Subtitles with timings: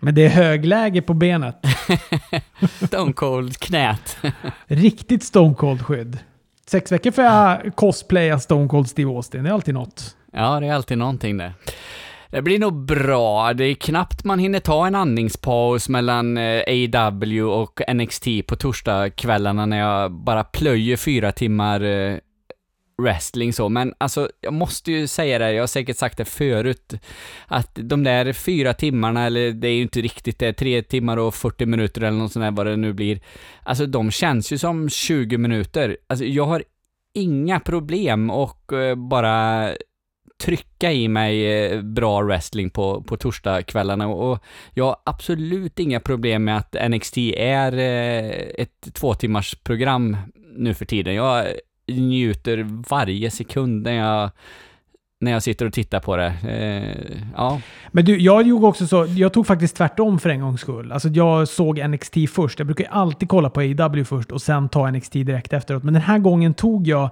[0.00, 1.56] Men det är högläge på benet.
[2.86, 4.16] Stone Cold knät.
[4.66, 6.18] Riktigt Stone Cold-skydd.
[6.66, 9.44] Sex veckor får jag cosplaya Stone Cold Steve Austin.
[9.44, 10.16] Det är alltid något.
[10.32, 11.52] Ja, det är alltid någonting det.
[12.30, 13.52] Det blir nog bra.
[13.52, 19.66] Det är knappt man hinner ta en andningspaus mellan eh, AW och NXT på torsdagskvällarna
[19.66, 22.16] när jag bara plöjer fyra timmar eh,
[23.02, 26.92] wrestling så, men alltså jag måste ju säga det, jag har säkert sagt det förut,
[27.46, 31.34] att de där fyra timmarna, eller det är ju inte riktigt det, tre timmar och
[31.34, 33.20] 40 minuter eller något sånt där vad det nu blir,
[33.62, 35.96] alltså de känns ju som 20 minuter.
[36.06, 36.62] Alltså jag har
[37.14, 39.70] inga problem och eh, bara
[40.40, 46.44] trycka i mig eh, bra wrestling på, på torsdagskvällarna och jag har absolut inga problem
[46.44, 50.16] med att NXT är eh, ett två timmars program
[50.56, 51.14] nu för tiden.
[51.14, 51.46] Jag
[51.96, 54.30] njuter varje sekund när jag
[55.20, 56.34] när jag sitter och tittar på det.
[56.48, 57.60] Eh, ja.
[57.92, 60.92] Men du, jag gjorde också så, jag tog faktiskt tvärtom för en gångs skull.
[60.92, 62.58] Alltså jag såg NXT först.
[62.58, 65.82] Jag brukar alltid kolla på AW först och sen ta NXT direkt efteråt.
[65.82, 67.10] Men den här gången tog jag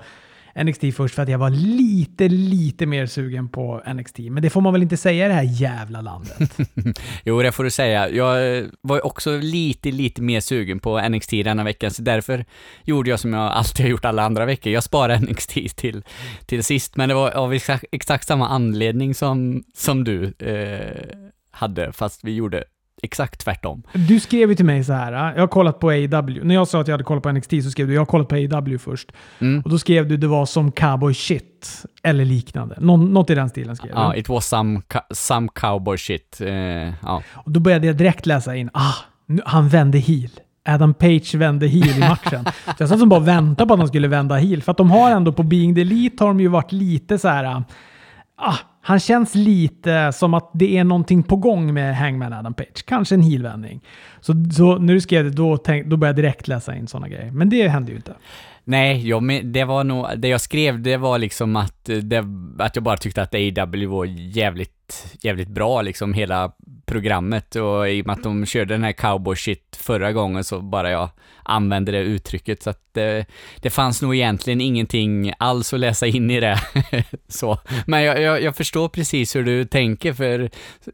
[0.65, 4.19] NXT först för att jag var lite, lite mer sugen på NXT.
[4.19, 6.59] Men det får man väl inte säga i det här jävla landet?
[7.25, 8.09] jo, det får du säga.
[8.09, 12.45] Jag eh, var också lite, lite mer sugen på NXT denna veckan, så därför
[12.85, 14.73] gjorde jag som jag alltid har gjort alla andra veckor.
[14.73, 16.03] Jag sparade NXT till,
[16.47, 21.93] till sist, men det var av exakt, exakt samma anledning som, som du eh, hade,
[21.93, 22.65] fast vi gjorde
[23.03, 23.83] exakt tvärtom.
[23.93, 25.13] Du skrev ju till mig så här.
[25.13, 26.45] Jag har kollat på AW.
[26.45, 28.29] När jag sa att jag hade kollat på NXT så skrev du jag har kollat
[28.29, 29.13] på AW först.
[29.39, 29.63] Mm.
[29.65, 31.85] Och då skrev du det var som cowboy shit.
[32.03, 32.77] Eller liknande.
[32.81, 34.01] Nå något i den stilen skrev du.
[34.01, 36.39] Ja, it was some, some cowboy shit.
[36.41, 36.49] Uh,
[37.03, 37.23] ja.
[37.33, 38.71] Och då började jag direkt läsa in.
[38.73, 38.95] Ah,
[39.27, 40.31] nu, han vände heel.
[40.69, 42.45] Adam Page vände heel i matchen.
[42.65, 44.63] så jag satt som bara väntade på att han skulle vända heel.
[44.63, 47.29] För att de har ändå på Being the Elite har de ju varit lite så
[47.29, 47.65] här.
[48.37, 48.55] Ah,
[48.89, 52.85] han känns lite som att det är någonting på gång med Hangman Adam Page.
[52.87, 53.81] Kanske en heelvändning.
[54.21, 57.09] Så, så när du skrev det, då, tänk, då började jag direkt läsa in sådana
[57.09, 57.31] grejer.
[57.31, 58.15] Men det hände ju inte.
[58.69, 62.25] Nej, jag, det var nog, det jag skrev det var liksom att, eh, det,
[62.59, 66.53] att jag bara tyckte att AW var jävligt, jävligt bra liksom hela
[66.87, 70.61] programmet och i och med att de körde den här cowboy shit förra gången så
[70.61, 71.11] bara jag
[71.43, 73.27] använde det uttrycket så att det,
[73.61, 76.61] det fanns nog egentligen ingenting alls att läsa in i det.
[77.29, 77.59] så.
[77.87, 80.51] Men jag, jag, jag, förstår precis hur du tänker för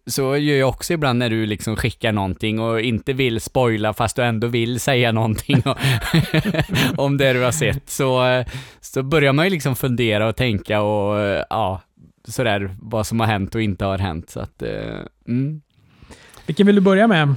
[0.06, 4.16] så gör jag också ibland när du liksom skickar någonting och inte vill spoila fast
[4.16, 5.62] du ändå vill säga någonting
[6.96, 7.63] om det du har sett.
[7.86, 8.44] Så,
[8.80, 11.80] så börjar man ju liksom fundera och tänka och ja,
[12.28, 14.30] sådär vad som har hänt och inte har hänt.
[14.30, 14.62] Så att,
[15.28, 15.62] mm.
[16.46, 17.34] Vilken vill du börja med?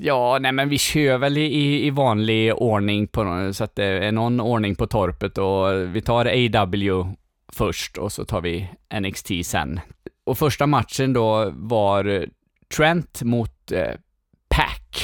[0.00, 4.12] Ja, nej men vi kör väl i, i vanlig ordning på så att det är
[4.12, 7.14] någon ordning på torpet och vi tar AW
[7.52, 8.68] först och så tar vi
[9.00, 9.80] NXT sen.
[10.26, 12.26] Och första matchen då var
[12.76, 13.94] Trent mot eh,
[14.48, 15.03] Pack.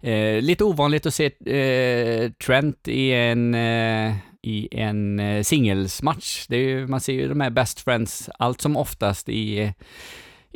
[0.00, 6.46] Eh, lite ovanligt att se eh, Trent i en, eh, i en eh, singelsmatch.
[6.48, 9.72] Det är ju, man ser ju de här best friends allt som oftast i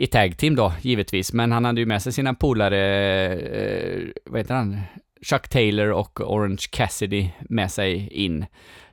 [0.01, 2.79] i tag team då, givetvis, men han hade ju med sig sina polare,
[3.35, 4.81] eh, vad heter han,
[5.23, 8.47] Chuck Taylor och Orange Cassidy med sig in.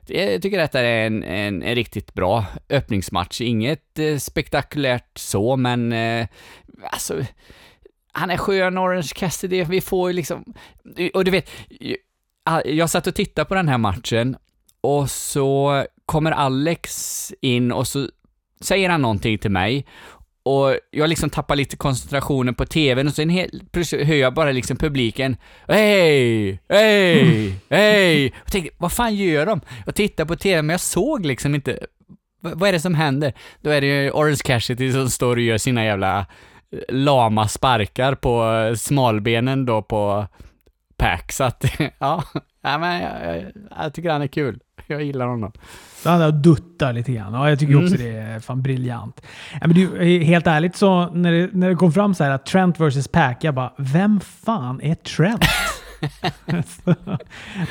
[0.06, 3.40] Jag tycker detta är en, en, en riktigt bra öppningsmatch.
[3.40, 6.26] Inget eh, spektakulärt så, men eh,
[6.82, 7.14] alltså,
[8.18, 9.64] han är skön, Orange Cassidy.
[9.64, 10.44] Vi får ju liksom,
[11.14, 11.50] och du vet,
[12.64, 14.36] jag satt och tittade på den här matchen
[14.80, 18.08] och så kommer Alex in och så
[18.60, 19.86] säger han någonting till mig
[20.42, 24.52] och jag liksom tappar lite koncentrationen på tvn och sen helt plötsligt hör jag bara
[24.52, 25.36] liksom publiken
[25.68, 26.60] Hej!
[26.68, 27.54] Hej!
[27.70, 28.34] Hej!
[28.44, 29.60] Och tänkte, vad fan gör de?
[29.86, 31.78] Jag tittar på tvn men jag såg liksom inte
[32.40, 33.32] vad är det som händer?
[33.60, 36.26] Då är det ju Orange Cassidy som står och gör sina jävla eh,
[36.88, 40.26] lama sparkar på eh, smalbenen då på
[40.96, 41.64] Pack, så att
[41.98, 42.24] ja,
[42.62, 43.52] ja men jag, jag,
[43.84, 44.60] jag tycker han är kul.
[44.86, 45.52] Jag gillar honom.
[46.02, 47.34] Så han duttar lite grann.
[47.34, 47.84] Ja, jag tycker mm.
[47.84, 49.22] också det är fan briljant.
[49.52, 52.46] Ja, men du, helt ärligt så när det, när det kom fram så här att
[52.46, 55.44] Trent vs Pack, jag bara, vem fan är Trent?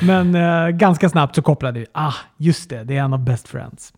[0.00, 3.48] men eh, ganska snabbt så kopplade vi, ah, just det, det är en av best
[3.48, 3.92] friends.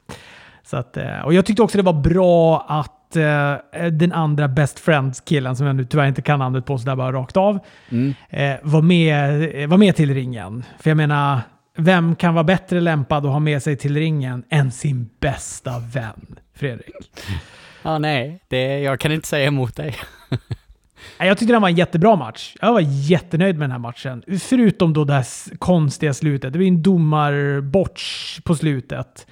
[0.63, 3.57] Så att, eh, och jag tyckte också det var bra att eh,
[3.93, 7.37] den andra best friends-killen, som jag nu tyvärr inte kan namnet på sådär bara rakt
[7.37, 7.59] av,
[7.91, 8.15] mm.
[8.29, 10.65] eh, var, med, var med till ringen.
[10.79, 11.41] För jag menar,
[11.77, 16.39] vem kan vara bättre lämpad att ha med sig till ringen än sin bästa vän,
[16.55, 16.95] Fredrik?
[17.83, 19.95] Ja, nej, det, jag kan inte säga emot dig.
[21.19, 22.57] Jag tyckte det var en jättebra match.
[22.61, 24.23] Jag var jättenöjd med den här matchen.
[24.41, 26.53] Förutom då det här konstiga slutet.
[26.53, 29.27] Det var en domarborts på slutet.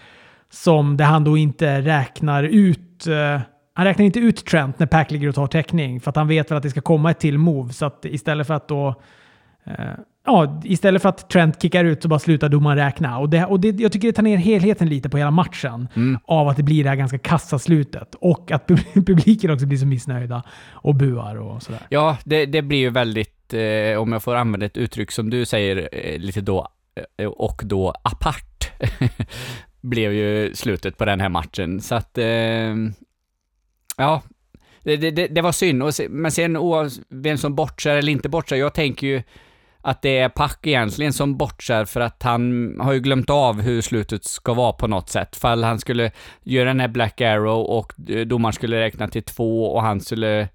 [0.50, 3.40] Som där han då inte räknar ut uh,
[3.78, 6.50] han räknar inte ut Trent när Pack ligger och tar täckning för att han vet
[6.50, 7.72] väl att det ska komma ett till move.
[7.72, 8.94] Så att istället för att då...
[9.64, 9.74] Eh,
[10.26, 13.18] ja, istället för att Trent kickar ut så bara slutar domaren räkna.
[13.18, 15.88] Och, det, och det, jag tycker det tar ner helheten lite på hela matchen.
[15.96, 16.18] Mm.
[16.24, 18.14] Av att det blir det här ganska kassa slutet.
[18.20, 21.80] Och att publiken också blir så missnöjda och buar och sådär.
[21.88, 25.44] Ja, det, det blir ju väldigt, eh, om jag får använda ett uttryck som du
[25.44, 26.68] säger, eh, lite då
[27.16, 28.70] eh, och då apart.
[29.80, 31.80] blev ju slutet på den här matchen.
[31.80, 32.74] Så att, eh,
[33.98, 34.22] ja,
[34.82, 35.82] det, det, det, var synd.
[35.82, 36.58] Och se, men sen
[37.08, 39.22] vem som bortser eller inte bortser, jag tänker ju
[39.80, 43.80] att det är Pack egentligen som bortser för att han har ju glömt av hur
[43.80, 45.36] slutet ska vara på något sätt.
[45.36, 46.10] Fall han skulle
[46.42, 50.48] göra den här Black Arrow och eh, domaren skulle räkna till två och han skulle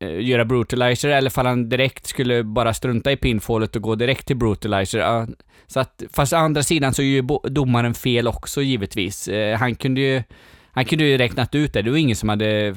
[0.00, 4.26] eh, göra brutalizer eller fall han direkt skulle bara strunta i pinfallet och gå direkt
[4.26, 5.26] till brutalizer.
[5.66, 9.28] Så att, fast å andra sidan så är ju domaren fel också givetvis.
[9.28, 10.22] Eh, han kunde ju
[10.74, 12.74] han kunde ju räknat ut det, det var ingen som hade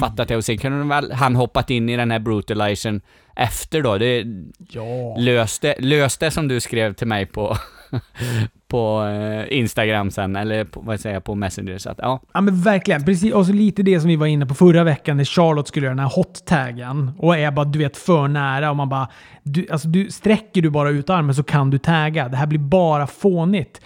[0.00, 3.00] fattat det och sen kunde väl han hoppat in i den här brutalizern
[3.36, 3.98] efter då.
[3.98, 4.24] Det
[4.70, 5.16] ja.
[5.18, 7.56] löste, löste som du skrev till mig på
[8.68, 11.78] på eh, Instagram sen, eller på, vad säger jag, på Messenger.
[11.78, 12.20] Så att, ja.
[12.32, 13.04] ja men verkligen.
[13.04, 15.86] Precis, och så lite det som vi var inne på förra veckan när Charlotte skulle
[15.86, 19.08] göra den här hot-taggen och är bara, du vet, för nära och man bara...
[19.42, 22.28] Du, alltså, du, sträcker du bara ut armen så kan du tagga.
[22.28, 23.80] Det här blir bara fånigt.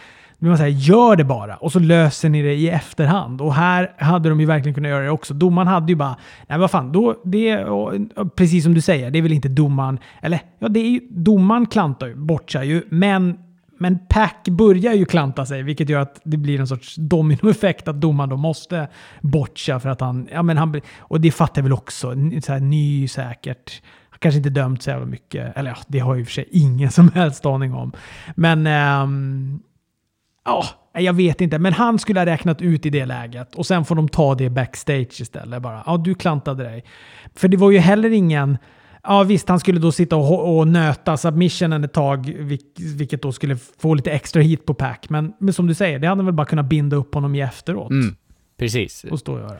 [0.48, 3.40] Man säger, gör det bara och så löser ni det i efterhand.
[3.40, 5.34] Och här hade de ju verkligen kunnat göra det också.
[5.34, 6.16] Domaren hade ju bara,
[6.48, 7.92] nej vad fan, då, det, och,
[8.36, 11.66] precis som du säger, det är väl inte domaren, eller ja, det är ju, domaren
[11.66, 13.38] klantar ju bort sig ju, men
[13.78, 18.00] men Pack börjar ju klanta sig, vilket gör att det blir en sorts dominoeffekt att
[18.00, 18.88] domaren då måste
[19.20, 20.28] botcha för att han...
[20.32, 22.14] Ja, men han och det fattar jag väl också.
[22.42, 23.82] Så här, ny säkert.
[24.10, 25.56] Han kanske inte dömt så jävla mycket.
[25.56, 27.92] Eller ja, det har ju för sig ingen som helst aning om.
[28.34, 28.66] Men...
[28.66, 29.62] Um,
[30.44, 31.58] Ja, jag vet inte.
[31.58, 34.50] Men han skulle ha räknat ut i det läget och sen får de ta det
[34.50, 35.62] backstage istället.
[35.62, 36.84] Bara, ja, du klantade dig.
[37.34, 38.58] För det var ju heller ingen...
[39.04, 42.34] Ja visst, han skulle då sitta och, och nöta submissionen ett tag,
[42.76, 45.06] vilket då skulle få lite extra hit på pack.
[45.08, 47.90] Men, men som du säger, det hade väl bara kunnat binda upp honom i efteråt.
[47.90, 48.16] Mm,
[48.58, 49.04] precis.
[49.04, 49.56] Och stå och göra.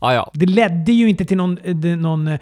[0.00, 0.30] Ja, ja.
[0.34, 1.58] Det ledde ju inte till någon,
[2.00, 2.38] någon eh,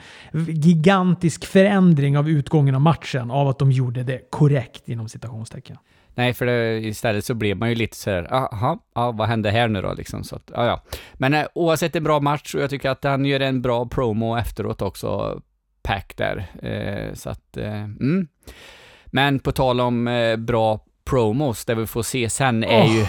[0.48, 5.76] gigantisk förändring av utgången av matchen av att de gjorde det korrekt inom citationstecken.
[6.18, 9.68] Nej, för det, istället så blev man ju lite sådär, jaha, ja, vad hände här
[9.68, 10.24] nu då liksom?
[10.24, 10.82] Så att, ja, ja.
[11.14, 14.36] Men eh, oavsett en bra match och jag tycker att han gör en bra promo
[14.36, 15.40] efteråt också,
[15.82, 16.46] Pack där.
[16.62, 18.28] Eh, så att, eh, mm.
[19.06, 22.96] Men på tal om eh, bra promos, det vi får se sen är oh.
[22.96, 23.04] ju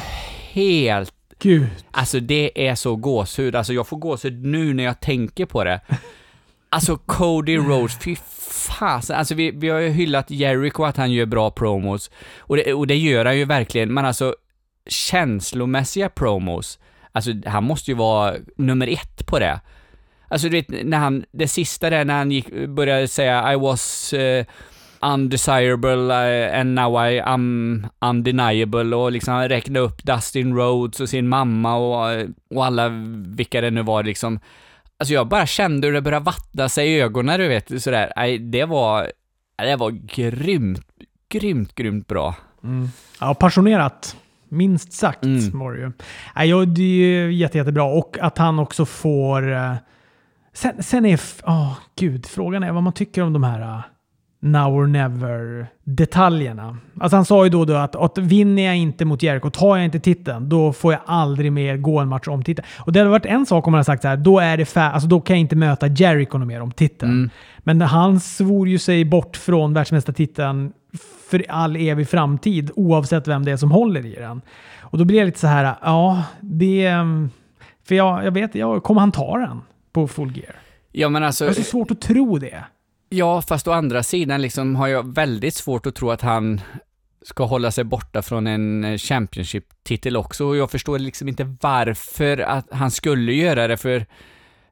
[0.51, 1.69] helt Gud.
[1.91, 5.81] Alltså det är så gåshud, alltså jag får gåshud nu när jag tänker på det.
[6.69, 8.15] Alltså Cody Rhodes, fy
[8.79, 9.15] fasen.
[9.15, 12.11] Alltså vi, vi har ju hyllat Jericho att han gör bra promos.
[12.37, 14.35] Och det, och det gör han ju verkligen, men alltså
[14.89, 16.79] känslomässiga promos.
[17.11, 19.59] Alltså han måste ju vara nummer ett på det.
[20.27, 24.13] Alltså du vet, när han, det sista där när han gick, började säga I was
[24.13, 24.45] uh,
[25.01, 31.09] undesirable uh, and now I am undeniable och liksom han räknade upp Dustin Rhodes och
[31.09, 32.89] sin mamma och, och alla
[33.27, 34.39] vilka det nu var liksom.
[34.99, 38.13] Alltså jag bara kände hur det började vattna sig i ögonen, du vet, sådär.
[38.15, 39.11] Nej, det var,
[39.57, 40.81] det var grymt,
[41.29, 42.35] grymt, grymt bra.
[42.63, 42.89] Mm.
[43.19, 44.17] Ja, passionerat.
[44.49, 45.59] Minst sagt mm.
[45.59, 45.91] var det ju.
[46.35, 47.83] Ja, det är ju jätte, jättebra.
[47.83, 49.51] Och att han också får...
[49.53, 49.75] Eh,
[50.53, 51.19] sen, sen är...
[51.43, 53.81] Oh, gud, frågan är vad man tycker om de här eh,
[54.39, 56.77] now or never detaljerna.
[56.99, 59.85] Alltså han sa ju då, då att, att vinner jag inte mot Jericho, tar jag
[59.85, 62.67] inte titeln, då får jag aldrig mer gå en match om titeln.
[62.79, 64.77] Och det hade varit en sak om man hade sagt så här, då, är det
[64.77, 67.11] alltså då kan jag inte möta Jericho mer om titeln.
[67.11, 67.29] Mm.
[67.59, 70.73] Men han svor ju sig bort från världsmästartiteln
[71.29, 74.41] för all evig framtid, oavsett vem det är som håller i den.
[74.81, 76.91] Och då blir jag lite så här, ja, det...
[77.87, 80.55] För jag, jag vet, jag, kommer han ta den på full gear?
[80.91, 81.45] Ja, men alltså...
[81.45, 82.63] Det är så svårt att tro det.
[83.11, 86.61] Ja, fast å andra sidan liksom har jag väldigt svårt att tro att han
[87.21, 90.45] ska hålla sig borta från en eh, Championship-titel också.
[90.45, 94.05] Och jag förstår liksom inte varför att han skulle göra det för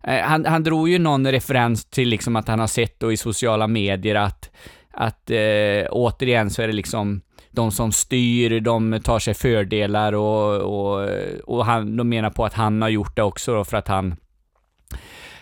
[0.03, 3.17] eh, han, han drog ju någon referens till liksom att han har sett då i
[3.17, 4.49] sociala medier att,
[4.91, 10.61] att eh, återigen så är det liksom de som styr, de tar sig fördelar och,
[10.61, 11.09] och,
[11.43, 14.15] och han, de menar på att han har gjort det också då för att han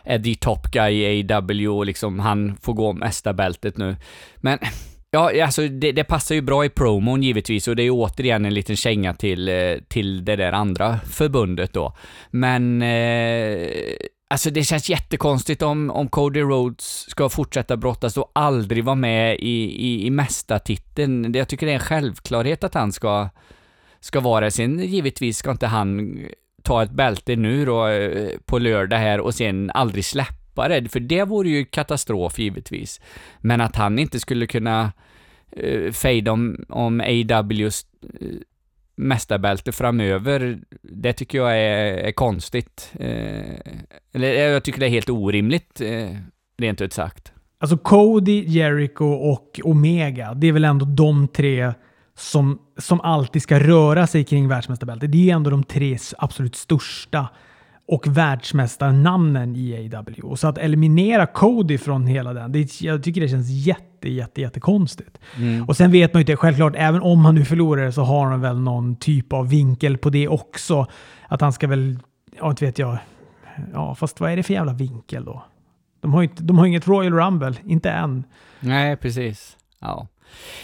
[0.05, 3.95] är the top guy i AW och liksom han får gå mästarbältet nu.
[4.38, 4.59] Men
[5.15, 8.45] Ja, alltså det, det, passar ju bra i promon givetvis och det är ju återigen
[8.45, 11.93] en liten känga till, eh, till det där andra förbundet då.
[12.31, 13.69] Men eh,
[14.29, 19.35] alltså det känns jättekonstigt om, om Cody Rhodes ska fortsätta brottas och aldrig vara med
[19.39, 21.33] i, i, i mästartiteln.
[21.33, 23.29] Jag tycker det är en självklarhet att han ska,
[24.00, 24.51] ska vara det.
[24.51, 26.19] Sen givetvis ska inte han
[26.65, 31.00] ta ett bälte nu då eh, på lördag här och sen aldrig släppa det, för
[31.00, 33.01] det vore ju katastrof givetvis.
[33.39, 34.91] Men att han inte skulle kunna
[35.63, 38.36] uh, fejda om, om AWs uh, eh,
[38.95, 42.91] mästarbälte framöver, det tycker jag är, är konstigt.
[43.00, 43.55] Eh,
[44.13, 46.10] eller jag tycker det är helt orimligt, eh,
[46.57, 47.31] rent ut sagt.
[47.57, 51.74] Alltså Cody, Jericho och Omega, det är väl ändå de tre
[52.17, 55.12] som, som alltid ska röra sig kring världsmästarbältet.
[55.12, 57.27] Det är ändå de tre absolut största
[57.88, 60.22] och världsmästarnamnen i AW.
[60.24, 64.41] Och så att eliminera Cody från hela den, det, jag tycker det känns jätte, jätte,
[64.41, 65.17] jättekonstigt.
[65.38, 65.65] Mm.
[65.65, 68.41] Och sen vet man ju inte, självklart, även om han nu förlorar så har han
[68.41, 70.88] väl någon typ av vinkel på det också.
[71.27, 72.00] Att han ska väl,
[72.39, 72.98] ja inte vet jag,
[73.74, 75.43] ja fast vad är det för jävla vinkel då?
[76.01, 78.24] De har inte, de har inget Royal Rumble, inte än.
[78.60, 79.57] Nej, precis.
[79.79, 80.07] Ja.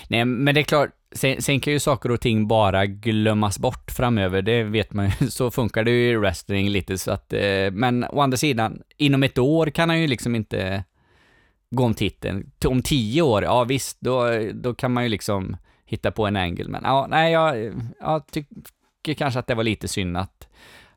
[0.07, 3.91] Nej, men det är klart, sen, sen, kan ju saker och ting bara glömmas bort
[3.91, 5.29] framöver, det vet man ju.
[5.29, 9.23] Så funkar det ju i wrestling lite, så att, eh, men å andra sidan, inom
[9.23, 10.83] ett år kan han ju liksom inte
[11.69, 12.51] gå om titeln.
[12.65, 16.69] Om tio år, ja visst, då, då kan man ju liksom hitta på en angle,
[16.69, 20.47] men ja, nej, jag, jag tycker kanske att det var lite synd att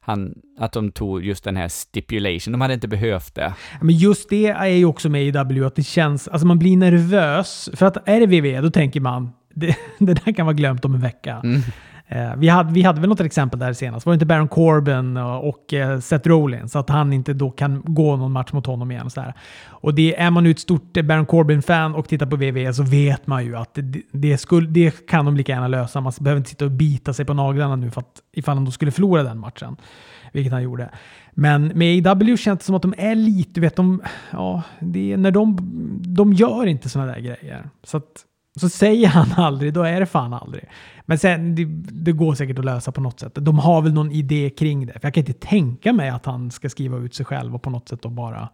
[0.05, 2.53] han, att de tog just den här stipulation.
[2.53, 3.55] De hade inte behövt det.
[3.81, 6.29] Men just det är ju också med i W, att det känns...
[6.29, 7.71] Alltså man blir nervös.
[7.73, 10.95] För att är det WWE, då tänker man det, det där kan vara glömt om
[10.95, 11.41] en vecka.
[11.45, 11.61] Mm.
[12.07, 14.07] Eh, vi, hade, vi hade väl något exempel där senast.
[14.07, 16.73] Var det inte Baron Corbin och, och eh, Seth Rollins?
[16.73, 19.07] Så att han inte då kan gå någon match mot honom igen.
[19.07, 19.35] Och, så där.
[19.69, 23.27] och det, är man nu ett stort Baron Corbin-fan och tittar på WWE så vet
[23.27, 26.01] man ju att det, det, skulle, det kan de lika gärna lösa.
[26.01, 28.71] Man behöver inte sitta och bita sig på naglarna nu för att, ifall han då
[28.71, 29.77] skulle förlora den matchen.
[30.33, 30.91] Vilket han gjorde.
[31.33, 35.17] Men med AW känns det som att de är lite, du vet, de, ja, det,
[35.17, 35.57] när de,
[36.07, 37.69] de gör inte sådana där grejer.
[37.85, 38.25] Så att
[38.61, 40.65] så säger han aldrig, då är det fan aldrig.
[41.07, 41.65] Men sen, det,
[42.05, 43.33] det, går säkert att lösa på något sätt.
[43.35, 44.93] De har väl någon idé kring det.
[44.93, 47.71] För jag kan inte tänka mig att han ska skriva ut sig själv och på
[47.71, 48.49] något sätt då bara...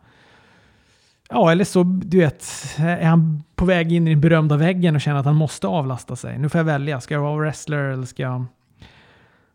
[1.32, 2.44] Ja, eller så, du vet,
[2.78, 6.16] är han på väg in i den berömda väggen och känner att han måste avlasta
[6.16, 6.38] sig.
[6.38, 7.00] Nu får jag välja.
[7.00, 8.44] Ska jag vara wrestler eller ska jag,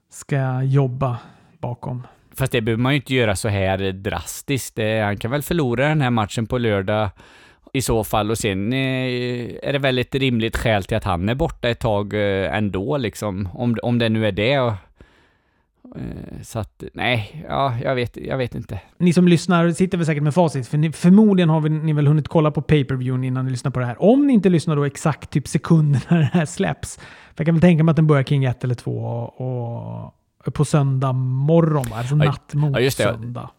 [0.10, 1.18] ska jag jobba
[1.60, 2.08] bakom?
[2.36, 4.80] Fast det behöver man ju inte göra så här drastiskt.
[4.80, 7.10] Eh, han kan väl förlora den här matchen på lördag
[7.76, 8.80] i så fall och sen eh,
[9.62, 12.98] är det väl ett rimligt skäl till att han är borta ett tag eh, ändå
[12.98, 14.54] liksom, om, om det nu är det.
[14.54, 18.82] Eh, så att, nej, ja, jag vet, jag vet inte.
[18.98, 22.28] Ni som lyssnar sitter väl säkert med facit, för ni, förmodligen har ni väl hunnit
[22.28, 24.04] kolla på pay per view innan ni lyssnar på det här.
[24.04, 26.98] Om ni inte lyssnar då exakt typ sekunder när det här släpps.
[26.98, 30.12] För jag kan väl tänka mig att den börjar kring ett eller två och,
[30.46, 33.04] och på söndag morgon, alltså natt mot ja, just det.
[33.04, 33.50] söndag.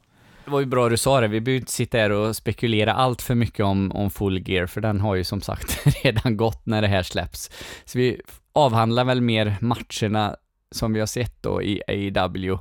[0.46, 3.22] Det var ju bra du sa det, vi behöver inte sitta här och spekulera allt
[3.22, 6.82] för mycket om, om Full Gear, för den har ju som sagt redan gått när
[6.82, 7.50] det här släpps.
[7.84, 8.20] Så vi
[8.52, 10.36] avhandlar väl mer matcherna
[10.70, 12.52] som vi har sett då i AEW.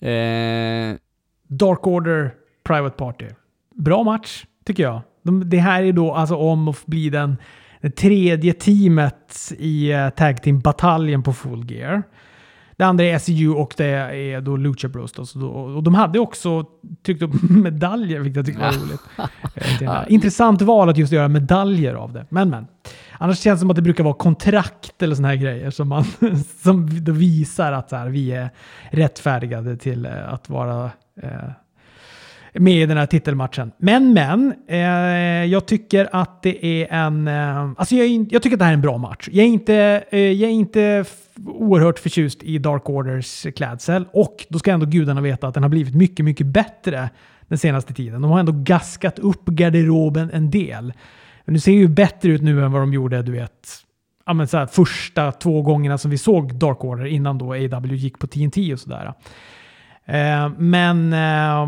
[0.00, 0.96] Eh...
[1.48, 2.34] Dark Order
[2.64, 3.26] Private Party.
[3.74, 5.00] Bra match, tycker jag.
[5.22, 7.36] De, det här är då alltså om att bli den,
[7.80, 12.02] det tredje teamet i uh, Tag Team-bataljen på Full Gear.
[12.82, 15.32] Det andra är SEU och det är då Lucha Bros.
[15.32, 16.64] Då, och de hade också
[17.06, 20.08] tryckt upp medaljer, vilket jag tycker var roligt.
[20.10, 22.26] Intressant val att just göra medaljer av det.
[22.28, 22.66] Men men.
[23.18, 26.04] Annars känns det som att det brukar vara kontrakt eller såna här grejer som, man,
[26.62, 28.50] som visar att så här, vi är
[28.90, 30.90] rättfärdigade till eh, att vara
[31.22, 31.30] eh,
[32.52, 33.72] med i den här titelmatchen.
[33.78, 34.54] Men, men.
[34.68, 34.78] Eh,
[35.44, 37.28] jag tycker att det är en...
[37.28, 39.28] Eh, alltså jag, jag, tycker att det här är en bra match.
[39.32, 41.04] Jag är inte, eh, jag är inte
[41.46, 44.04] oerhört förtjust i Dark Orders klädsel.
[44.12, 47.10] Och då ska ändå gudarna veta att den har blivit mycket, mycket bättre
[47.48, 48.22] den senaste tiden.
[48.22, 50.92] De har ändå gaskat upp garderoben en del.
[51.44, 53.68] Men det ser ju bättre ut nu än vad de gjorde, du vet,
[54.26, 57.94] ja, men så här, första två gångerna som vi såg Dark Order innan då AW
[57.94, 59.14] gick på TNT och sådär.
[60.04, 61.66] Eh, men eh,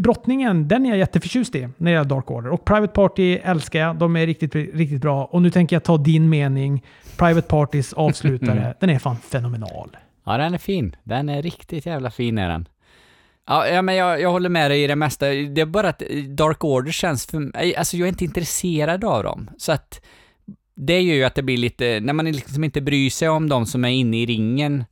[0.00, 2.50] brottningen, den är jag jätteförtjust i när det gäller Dark Order.
[2.50, 3.96] Och Private Party älskar jag.
[3.96, 5.24] De är riktigt, riktigt bra.
[5.24, 6.84] Och nu tänker jag ta din mening.
[7.16, 8.74] Private Partys avslutare, mm.
[8.80, 9.96] den är fan fenomenal.
[10.24, 10.96] Ja, den är fin.
[11.04, 12.68] Den är riktigt jävla fin är den.
[13.46, 15.26] Ja, ja men jag, jag håller med dig i det mesta.
[15.26, 19.22] Det är bara att Dark Order känns för mig, alltså jag är inte intresserad av
[19.22, 19.50] dem.
[19.58, 20.00] Så att
[20.74, 23.66] det gör ju att det blir lite, när man liksom inte bryr sig om de
[23.66, 24.84] som är inne i ringen,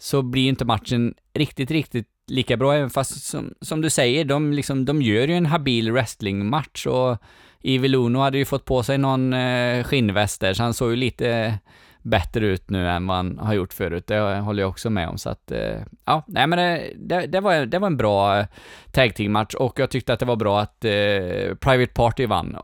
[0.00, 4.52] så blir inte matchen riktigt, riktigt lika bra, även fast som, som du säger, de,
[4.52, 7.18] liksom, de gör ju en habil wrestlingmatch och
[7.62, 10.96] Evil Uno hade ju fått på sig någon eh, skinnväst där, så han såg ju
[10.96, 11.58] lite
[12.02, 14.06] bättre ut nu än vad han har gjort förut.
[14.06, 15.18] Det håller jag också med om.
[15.18, 18.46] Så att, eh, ja, nej men det, det, det, var, det var en bra eh,
[18.92, 22.56] tag team-match och jag tyckte att det var bra att eh, Private Party vann.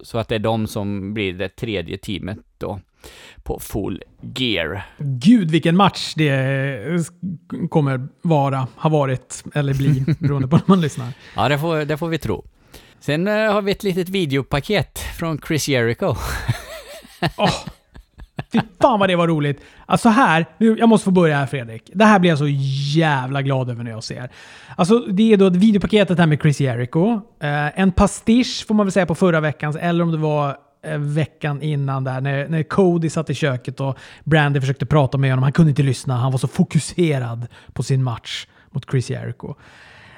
[0.00, 2.80] Så att det är de som blir det tredje teamet då
[3.42, 4.02] på Full
[4.34, 4.86] Gear.
[4.98, 6.80] Gud vilken match det
[7.70, 11.12] kommer vara, har varit eller bli, beroende på när man lyssnar.
[11.36, 12.44] Ja, det får, det får vi tro.
[13.00, 16.06] Sen uh, har vi ett litet videopaket från Chris Jericho.
[17.36, 17.64] oh,
[18.52, 19.60] fy fan vad det var roligt.
[19.86, 21.90] Alltså här, nu, jag måste få börja här Fredrik.
[21.94, 22.48] Det här blir jag så
[22.96, 24.30] jävla glad över när jag ser.
[24.76, 27.12] Alltså det är då videopaketet här med Chris Jericho.
[27.14, 30.98] Uh, en pastisch får man väl säga på förra veckans, eller om det var Eh,
[30.98, 35.42] veckan innan där när, när Cody satt i köket och Brandy försökte prata med honom.
[35.42, 36.16] Han kunde inte lyssna.
[36.16, 39.54] Han var så fokuserad på sin match mot Chris Jericho.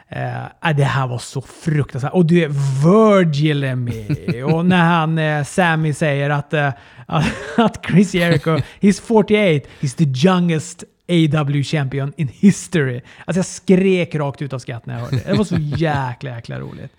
[0.09, 2.13] Eh, äh, det här var så fruktansvärt.
[2.13, 2.49] Och du är
[2.85, 4.45] Virgil är med.
[4.55, 6.73] och när han, eh, Sammy säger att, eh,
[7.57, 13.01] att Chris Jericho, he's 48, he's the youngest AW champion in history.
[13.25, 15.23] Alltså jag skrek rakt ut av skratt när jag hörde det.
[15.27, 16.93] Det var så jäkla, jäkla roligt.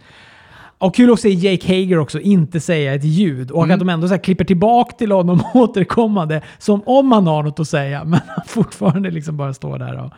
[0.77, 3.73] Och kul att se Jake Hager också inte säga ett ljud och mm.
[3.73, 7.67] att de ändå så klipper tillbaka till honom återkommande som om han har något att
[7.67, 10.11] säga men han fortfarande liksom bara står där och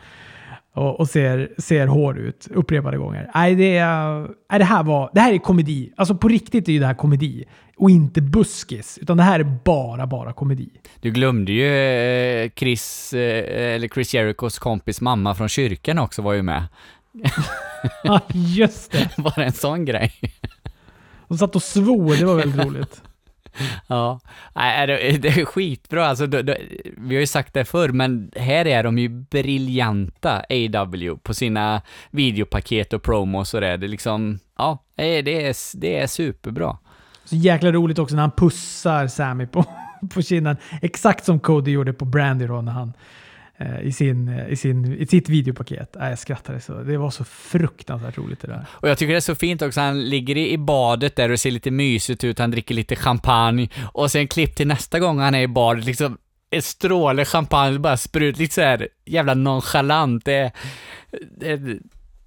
[0.78, 3.30] och, och, ser, ser hård ut upprepade gånger.
[3.34, 3.84] Nej, det,
[4.50, 5.92] nej, det, här var, det här är komedi.
[5.96, 7.44] Alltså på riktigt är ju det här komedi.
[7.76, 8.98] Och inte buskis.
[9.02, 10.70] Utan det här är bara, bara komedi.
[11.00, 16.32] Du glömde ju eh, Chris, eh, eller Chris Jerichos kompis mamma från kyrkan också var
[16.32, 16.64] ju med.
[18.02, 19.10] Ja, just det.
[19.16, 20.12] Var det en sån grej?
[21.28, 23.02] De satt och svor, det var väldigt roligt.
[23.86, 24.20] Ja,
[24.54, 24.60] det
[25.28, 26.06] är skitbra.
[26.06, 26.26] Alltså,
[26.96, 31.82] vi har ju sagt det förr, men här är de ju briljanta, AW, på sina
[32.10, 33.76] videopaket och promos och det.
[33.76, 36.78] Det är liksom, ja, det är, det är superbra.
[37.24, 39.64] Så jäkla roligt också när han pussar Sammy på,
[40.14, 40.56] på kinden.
[40.82, 42.92] Exakt som Cody gjorde på Brandy då när han
[43.60, 45.96] Eh, i, sin, eh, i, sin, i sitt videopaket.
[45.96, 46.82] Äh, jag skrattade så.
[46.82, 48.66] Det var så fruktansvärt roligt det där.
[48.70, 51.50] Och jag tycker det är så fint också, han ligger i badet där och ser
[51.50, 55.42] lite mysigt ut, han dricker lite champagne och sen klipp till nästa gång han är
[55.42, 56.18] i badet, liksom
[56.50, 60.24] en stråle champagne bara sprut lite så här jävla nonchalant.
[60.24, 60.52] Det är,
[61.56, 61.78] det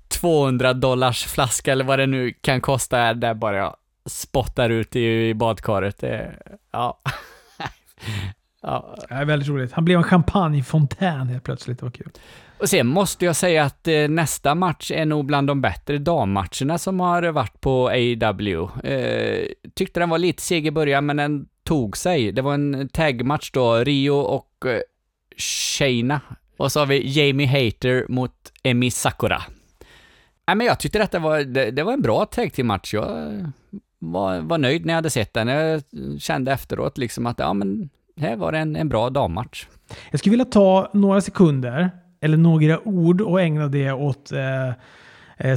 [0.07, 5.29] 200 dollars flaska eller vad det nu kan kosta där bara jag spottar ut i,
[5.29, 5.97] i badkaret.
[5.97, 6.35] Det,
[6.71, 7.01] ja.
[8.61, 8.95] Ja.
[9.09, 9.71] Det är väldigt roligt.
[9.71, 11.79] Han blev en champagnefontän helt plötsligt.
[11.79, 12.11] Det var kul.
[12.57, 16.77] Och sen måste jag säga att eh, nästa match är nog bland de bättre dammatcherna
[16.77, 18.67] som har varit på AW.
[18.83, 22.31] Eh, tyckte den var lite seg i början, men den tog sig.
[22.31, 24.79] Det var en tagmatch då, Rio och eh,
[25.37, 26.21] Shayna.
[26.57, 29.41] Och så har vi Jamie Hater mot Emi Sakura.
[30.47, 32.93] Nej, men jag tyckte detta var, det, det var en bra tag till match.
[32.93, 33.51] Jag
[33.99, 35.47] var, var nöjd när jag hade sett den.
[35.47, 35.83] Jag
[36.19, 37.89] kände efteråt liksom att, ja men
[38.21, 39.67] här var det en, en bra dammatch.
[40.11, 44.73] Jag skulle vilja ta några sekunder, eller några ord, och ägna det åt eh, eh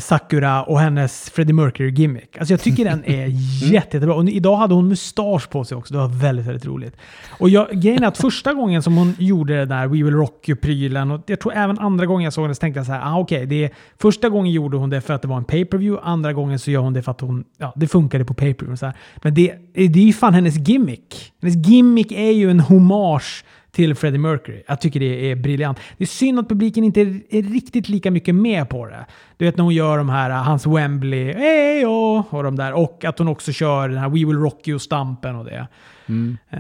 [0.01, 2.39] Sakura och hennes Freddie Mercury-gimmick.
[2.39, 3.37] Alltså jag tycker den är mm.
[3.63, 4.15] jätte, jättebra.
[4.15, 5.95] Och idag hade hon mustasch på sig också.
[5.95, 6.97] Det var väldigt, väldigt roligt.
[7.39, 10.49] Och jag, grejen är att första gången som hon gjorde det där We Will Rock
[10.49, 13.01] You-prylen, och jag tror även andra gången jag såg den så tänkte jag så här,
[13.05, 16.33] ah, okej, okay, första gången gjorde hon det för att det var en pay-per-view, andra
[16.33, 18.93] gången så gör hon det för att hon, ja, det funkade på pay-per-view.
[19.23, 21.33] Men det, det är ju fan hennes gimmick.
[21.43, 23.45] Hennes gimmick är ju en hommage
[23.75, 24.63] till Freddie Mercury.
[24.67, 25.79] Jag tycker det är briljant.
[25.99, 29.07] Det är synd att publiken inte är, riktigt lika mycket med på det.
[29.37, 32.73] Du vet när hon gör de här, uh, hans Wembley, hey och de där.
[32.73, 35.69] Och att hon också kör den här We Will Rock You-stampen och det.
[36.07, 36.39] Mm.
[36.53, 36.59] Uh,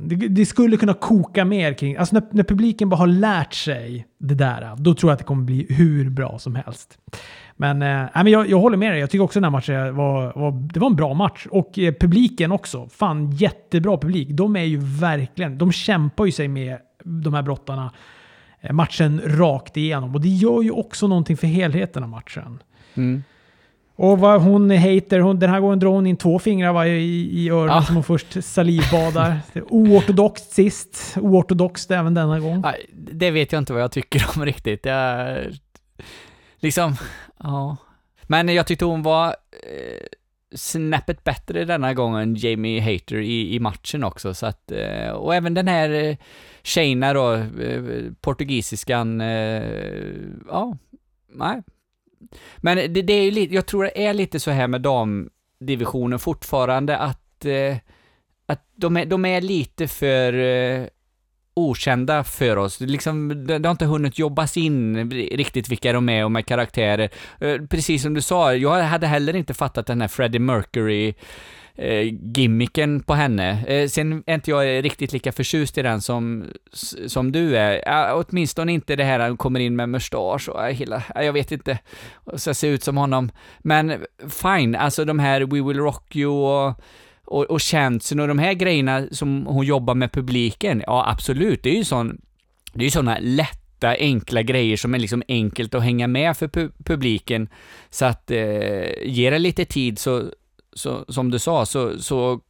[0.00, 1.96] det, det, skulle kunna koka mer kring...
[1.96, 5.24] Alltså när, när, publiken bara har lärt sig det där, då tror jag att det
[5.24, 6.98] kommer bli hur bra som helst.
[7.62, 9.00] Men, äh, men jag, jag håller med dig.
[9.00, 11.46] Jag tycker också den här matchen var, var, det var en bra match.
[11.50, 12.88] Och eh, publiken också.
[12.88, 14.28] Fan, jättebra publik.
[14.30, 15.58] De är ju verkligen...
[15.58, 17.92] De kämpar ju sig med de här brottarna
[18.60, 20.14] eh, matchen rakt igenom.
[20.14, 22.62] Och det gör ju också någonting för helheten av matchen.
[22.94, 23.22] Mm.
[23.96, 27.44] Och vad hon hater, hon, den här gången drar hon in två fingrar va, i,
[27.44, 27.82] i öronen ah.
[27.82, 29.36] som hon först salivbadar.
[29.68, 32.64] Oortodoxt sist, oortodoxt även denna gång.
[32.92, 34.86] Det vet jag inte vad jag tycker om riktigt.
[34.86, 35.38] Jag,
[36.62, 36.96] liksom,
[37.38, 37.76] Ja.
[38.22, 40.06] Men jag tyckte hon var eh,
[40.54, 44.34] snäppet bättre denna gången, Jamie Hater, i, i matchen också.
[44.34, 46.16] Så att, eh, och även den här eh,
[46.62, 47.82] Shayna då, eh,
[48.20, 49.62] portugisiskan, eh,
[50.48, 50.76] ja,
[51.28, 51.62] nej.
[52.56, 56.18] Men det, det är ju lite, jag tror det är lite så här med damdivisionen
[56.18, 57.76] fortfarande att, eh,
[58.46, 60.86] att de är, de är lite för eh,
[61.54, 62.80] okända för oss.
[62.80, 67.10] Liksom, det, det har inte hunnit jobbas in riktigt vilka de är och med karaktärer.
[67.40, 73.02] Eh, precis som du sa, jag hade heller inte fattat den här Freddie Mercury-gimmicken eh,
[73.02, 73.64] på henne.
[73.66, 76.44] Eh, sen är inte jag riktigt lika förtjust i den som,
[77.06, 77.82] som du är.
[78.14, 81.78] Åtminstone inte det här att han kommer in med mustasch och hela, jag vet inte,
[82.34, 83.30] så ser ut som honom.
[83.58, 86.80] Men fine, alltså de här We Will Rock You och
[87.26, 91.70] och, och känslan och de här grejerna som hon jobbar med publiken, ja absolut, det
[91.70, 92.20] är ju sån,
[92.72, 96.48] det är ju sådana lätta, enkla grejer som är liksom enkelt att hänga med för
[96.48, 97.48] pu publiken.
[97.90, 100.24] Så att eh, ge det lite tid så,
[100.72, 102.40] så, som du sa, så, så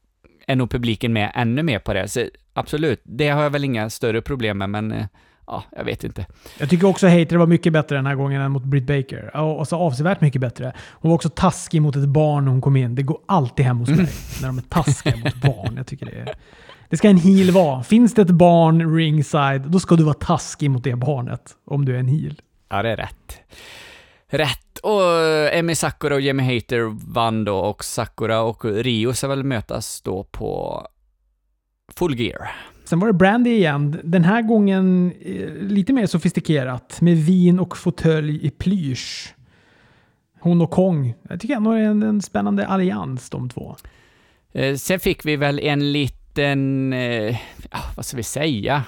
[0.46, 2.08] är nog publiken med ännu mer på det.
[2.08, 5.06] Så absolut, det har jag väl inga större problem med, men eh,
[5.46, 6.26] ja, jag vet inte.
[6.58, 9.36] Jag tycker också Hater var mycket bättre den här gången än mot Britt Baker.
[9.36, 10.72] Och så avsevärt mycket bättre.
[10.92, 12.94] Hon var också taskig mot ett barn när hon kom in.
[12.94, 14.08] Det går alltid hem hos mig
[14.40, 15.74] när de är taskiga mot barn.
[15.76, 16.34] Jag tycker det är...
[16.88, 17.82] Det ska en heel vara.
[17.82, 21.56] Finns det ett barn ringside, då ska du vara taskig mot det barnet.
[21.64, 22.40] Om du är en heel.
[22.68, 23.40] Ja, det är rätt.
[24.28, 24.78] Rätt.
[24.82, 25.02] Och
[25.52, 30.24] Emi Sakura och Jamie Hater vann då och Sakura och Rio ska väl mötas då
[30.24, 30.82] på
[31.94, 32.50] Full Gear.
[32.92, 34.00] Sen var det Brandy igen.
[34.04, 39.34] Den här gången eh, lite mer sofistikerat med vin och fåtölj i plysch.
[40.40, 41.14] Hon och Kong.
[41.28, 43.76] Jag tycker ändå det är en, en spännande allians de två.
[44.52, 47.36] Eh, sen fick vi väl en liten, eh,
[47.96, 48.84] vad ska vi säga?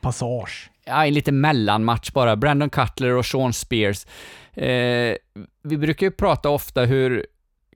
[0.00, 0.70] Passage.
[0.84, 2.36] Ja, en liten mellanmatch bara.
[2.36, 4.06] Brandon Cutler och Sean Spears.
[4.54, 5.16] Eh,
[5.62, 7.26] vi brukar ju prata ofta hur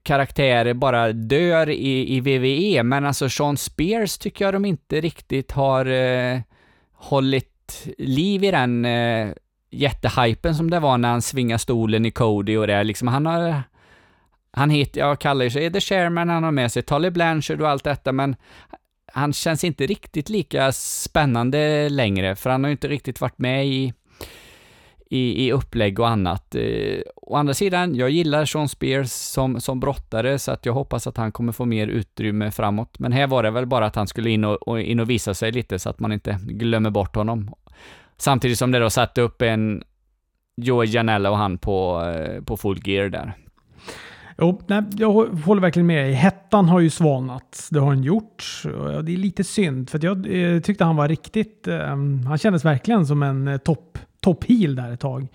[0.03, 5.51] karaktärer bara dör i, i VVE, men alltså Sean Spears tycker jag de inte riktigt
[5.51, 6.39] har eh,
[6.93, 9.29] hållit liv i den eh,
[9.71, 13.07] jättehypen som det var när han svingade stolen i Cody och det liksom.
[13.07, 13.63] Han har
[14.55, 17.83] han hit, jag kallar sig The Chairman, han har med sig Tolly Blanchard och allt
[17.83, 18.35] detta, men
[19.13, 23.67] han känns inte riktigt lika spännande längre, för han har ju inte riktigt varit med
[23.67, 23.93] i
[25.13, 26.55] i, i upplägg och annat.
[26.55, 31.07] Eh, å andra sidan, jag gillar Sean Spears som, som brottare, så att jag hoppas
[31.07, 32.99] att han kommer få mer utrymme framåt.
[32.99, 35.33] Men här var det väl bara att han skulle in och, och, in och visa
[35.33, 37.53] sig lite, så att man inte glömmer bort honom.
[38.17, 39.83] Samtidigt som det då satte upp en
[40.61, 43.33] Joey Janella och han på, eh, på full gear där.
[44.37, 45.11] Jo, nej, jag
[45.45, 46.13] håller verkligen med dig.
[46.13, 47.67] Hettan har ju svalnat.
[47.71, 48.61] Det har den gjort.
[49.03, 51.67] Det är lite synd, för jag eh, tyckte han var riktigt...
[51.67, 51.87] Eh,
[52.27, 55.27] han kändes verkligen som en eh, topp toppheel där ett tag.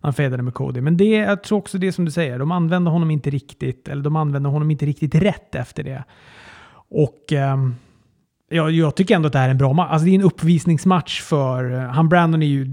[0.00, 0.80] Han fadade med Cody.
[0.80, 4.02] Men det, jag tror också det som du säger, de använde honom inte riktigt, eller
[4.02, 6.04] de använde honom inte riktigt rätt efter det.
[6.88, 7.74] Och ehm, um,
[8.48, 9.88] jag, jag tycker ändå att det här är en bra match.
[9.90, 11.72] Alltså det är en uppvisningsmatch för...
[11.72, 12.64] Uh, han Brandon är ju...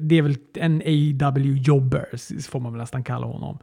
[0.00, 2.06] Det är väl en AW-jobber,
[2.50, 3.58] får man väl nästan kalla honom.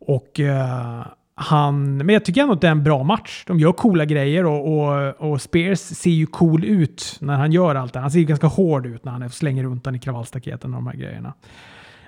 [0.00, 1.06] Och uh,
[1.38, 1.96] han...
[1.96, 3.44] Men jag tycker ändå att det är en bra match.
[3.46, 7.74] De gör coola grejer och, och, och Spears ser ju cool ut när han gör
[7.74, 10.74] allt det Han ser ju ganska hård ut när han slänger runt den i kravallstaketen
[10.74, 11.32] och de här grejerna.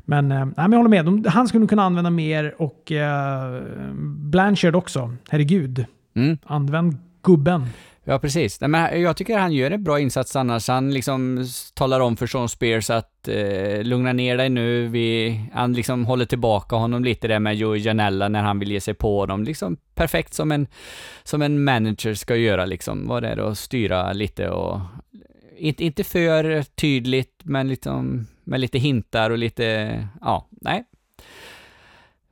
[0.04, 1.04] Men, äh, men jag håller med.
[1.04, 3.62] De, han skulle kunna använda mer och äh,
[4.02, 5.12] Blanchard också.
[5.30, 5.86] Herregud.
[6.14, 6.38] Mm.
[6.44, 7.66] Använd gubben.
[8.10, 8.60] Ja, precis.
[8.60, 10.68] men jag tycker han gör en bra insats annars.
[10.68, 14.88] Han liksom talar om för Sean Spears att eh, lugna ner dig nu.
[14.88, 18.80] Vi, han liksom håller tillbaka honom lite där med Joey Janella när han vill ge
[18.80, 19.44] sig på dem.
[19.44, 20.66] Liksom perfekt som en,
[21.22, 23.08] som en manager ska göra liksom.
[23.08, 24.80] Vad det är och styra lite och
[25.56, 30.84] inte, inte för tydligt, men liksom med lite hintar och lite, ja, nej.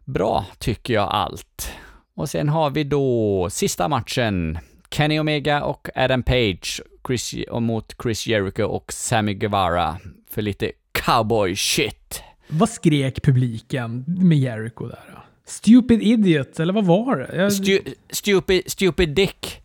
[0.04, 1.72] Bra, tycker jag allt.
[2.14, 4.58] Och sen har vi då sista matchen.
[4.90, 9.96] Kenny Omega och Adam Page Chris, mot Chris Jericho och Sammy Guevara
[10.30, 12.22] för lite cowboy shit.
[12.48, 15.22] Vad skrek publiken med Jericho där då?
[15.46, 17.36] Stupid idiot, eller vad var det?
[17.36, 17.52] Jag...
[17.52, 17.78] Stu,
[18.10, 19.62] stupid, stupid dick.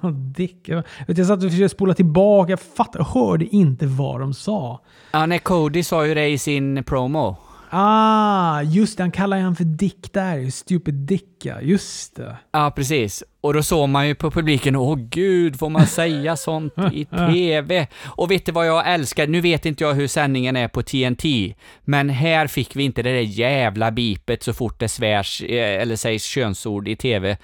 [0.36, 0.68] dick.
[0.68, 2.52] Jag, vet, jag satt och försökte spola tillbaka.
[2.52, 4.80] Jag fattade, hörde inte vad de sa.
[5.12, 7.36] Ja, nej, Cody sa ju det i sin promo.
[7.70, 9.02] Ah, just det.
[9.02, 10.50] Han kallar han för Dick där.
[10.50, 11.60] Stupid Dick, ja.
[11.60, 12.36] Just det.
[12.52, 13.24] Ja, precis.
[13.40, 17.86] Och då såg man ju på publiken, åh gud, får man säga sånt i TV?
[18.04, 19.26] Och vet du vad jag älskar?
[19.26, 23.12] Nu vet inte jag hur sändningen är på TNT, men här fick vi inte det
[23.12, 27.36] där jävla bipet så fort det svärs eh, eller sägs könsord i TV.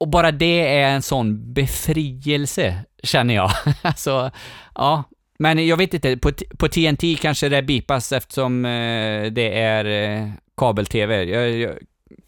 [0.00, 3.50] Och bara det är en sån befrielse, känner jag.
[3.82, 4.30] alltså,
[4.74, 5.04] ja,
[5.38, 10.28] men jag vet inte, på, på TNT kanske det bipas eftersom eh, det är eh,
[10.56, 11.24] kabel-tv.
[11.24, 11.72] Jag, jag,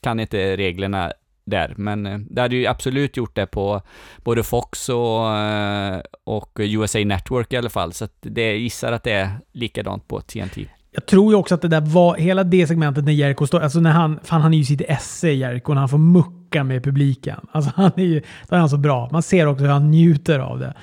[0.01, 1.12] kan inte reglerna
[1.45, 3.83] där, men eh, det hade ju absolut gjort det på
[4.25, 9.03] både Fox och, eh, och USA Network i alla fall, så att det gissar att
[9.03, 10.66] det är likadant på TNT.
[10.90, 13.81] Jag tror ju också att det där var, hela det segmentet när Jerko står, alltså
[13.81, 17.47] när han, fan han är ju sitt esse Jerko, när han får mucka med publiken.
[17.53, 19.09] Alltså han är ju, då är han så bra.
[19.12, 20.75] Man ser också hur han njuter av det.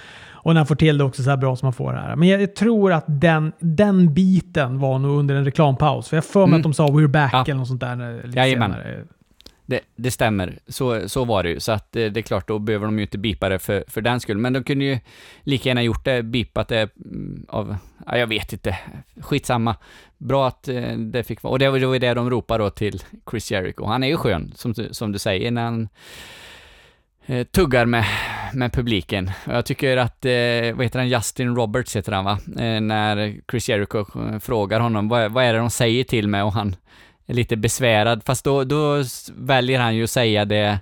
[0.43, 2.15] Och när han får till det också så här bra som han får det här.
[2.15, 6.09] Men jag, tror att den, den biten var nog under en reklampaus.
[6.09, 6.57] För jag för mig mm.
[6.57, 7.43] att de sa “We're back” ja.
[7.43, 8.71] eller något sånt där lite Jajamän.
[8.71, 9.03] senare.
[9.65, 11.59] Det, det, stämmer, så, så var det ju.
[11.59, 13.83] Så att det, eh, det är klart, då behöver de ju inte bipa det för,
[13.87, 14.37] för den skull.
[14.37, 14.99] Men de kunde ju
[15.43, 17.75] lika gärna gjort det, bipat det mm, av,
[18.05, 18.77] ja, jag vet inte,
[19.21, 19.75] skitsamma.
[20.17, 23.01] Bra att eh, det fick vara, och det var ju det de ropade då till
[23.31, 23.85] Chris Jericho.
[23.85, 25.87] Han är ju skön, som, som du säger, när han eh,
[27.25, 28.05] Eh, tuggar med,
[28.53, 29.31] med publiken.
[29.47, 32.39] Och jag tycker att, eh, vad heter han, Justin Roberts heter han va?
[32.47, 36.41] Eh, när Chris Jericho eh, frågar honom, vad, vad är det de säger till mig?
[36.41, 36.75] Och han
[37.25, 39.03] är lite besvärad, fast då, då
[39.35, 40.79] väljer han ju att säga det,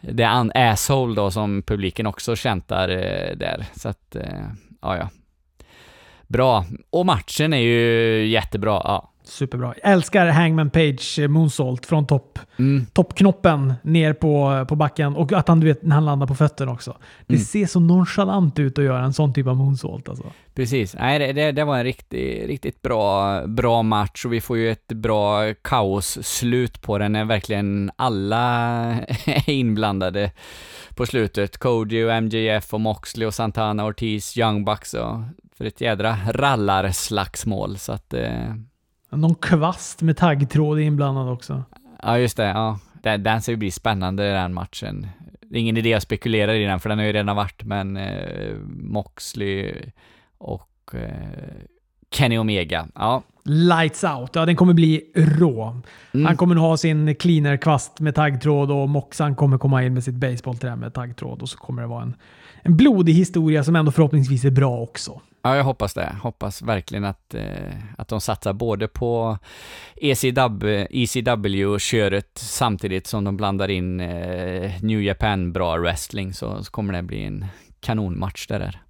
[0.00, 3.64] det är asshole då som publiken också käntar eh, där.
[3.76, 4.44] Så att, eh,
[4.82, 5.08] ja ja.
[6.26, 6.64] Bra.
[6.90, 9.09] Och matchen är ju jättebra, ja.
[9.30, 9.74] Superbra.
[9.82, 12.86] Jag älskar Hangman Page eh, Moonsault från topp, Mm.
[12.92, 16.72] toppknoppen ner på, på backen och att han, du vet, när han landar på fötterna
[16.72, 16.96] också.
[17.26, 17.44] Det Mm.
[17.44, 20.24] ser så nonchalant ut att göra en sån typ av Moonsault alltså.
[20.54, 20.96] Precis.
[20.98, 24.70] Nej, det, det, det var en riktigt, riktigt bra, bra match och vi får ju
[24.70, 28.36] ett bra kaosslut på den när verkligen alla
[29.24, 30.32] är inblandade
[30.96, 31.58] på slutet.
[31.58, 35.16] Cody och MJF och Moxley och Santana Ortiz, Young Bucks och
[35.56, 38.54] för ett jädra rallarslagsmål så att eh,
[39.10, 41.64] Någon kvast med taggtråd inblandad också.
[42.02, 42.44] Ja, just det.
[42.44, 42.78] Ja.
[43.02, 45.06] Den, den ska ju bli spännande den matchen.
[45.42, 47.96] Det är ingen idé att spekulera i den, för den har ju redan varit, men
[47.96, 49.74] eh, Moxley
[50.38, 51.00] och eh,
[52.10, 52.88] Kenny Omega.
[52.94, 53.22] Ja.
[53.44, 54.30] Lights out.
[54.34, 55.80] Ja, den kommer bli rå.
[56.14, 56.26] Mm.
[56.26, 60.76] Han kommer ha sin cleaner-kvast med taggtråd och Moxan kommer komma in med sitt baseballträ
[60.76, 62.14] med taggtråd och så kommer det vara en,
[62.62, 65.20] en blodig historia som ändå förhoppningsvis är bra också.
[65.42, 66.16] Ja, jag hoppas det.
[66.22, 69.38] Hoppas verkligen att, eh, att de satsar både på
[69.96, 76.70] E ECW, ECW-köret samtidigt som de blandar in eh, New Japan bra wrestling, så, så
[76.70, 77.46] kommer det bli en
[77.80, 78.80] kanonmatch det där.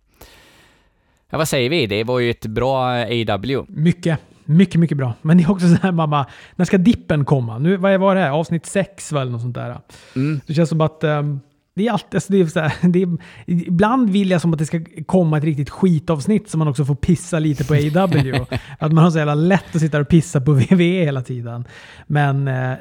[1.31, 1.87] Ja, vad säger vi?
[1.87, 3.65] Det var ju ett bra AW.
[3.69, 5.15] Mycket, mycket, mycket bra.
[5.23, 7.59] Men det är också så här, mamma, när ska dippen komma?
[7.59, 8.31] Nu, vad var det här?
[8.31, 9.79] Avsnitt 6 eller något sånt där?
[10.17, 10.41] Mm.
[10.47, 11.41] Det känns som att ehm,
[11.75, 13.09] det är alltid, alltså det är så här, det är,
[13.47, 16.95] ibland vill jag som att det ska komma ett riktigt skitavsnitt så man också får
[16.95, 18.47] pissa lite på AW.
[18.79, 21.65] att man har så jävla lätt att sitta och pissa på WWE hela tiden.
[22.07, 22.77] Men eh,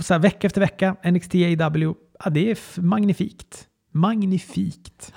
[0.00, 1.94] så här, vecka efter vecka, NXT AW,
[2.24, 3.66] ja, det är magnifikt.
[3.92, 5.12] Magnifikt.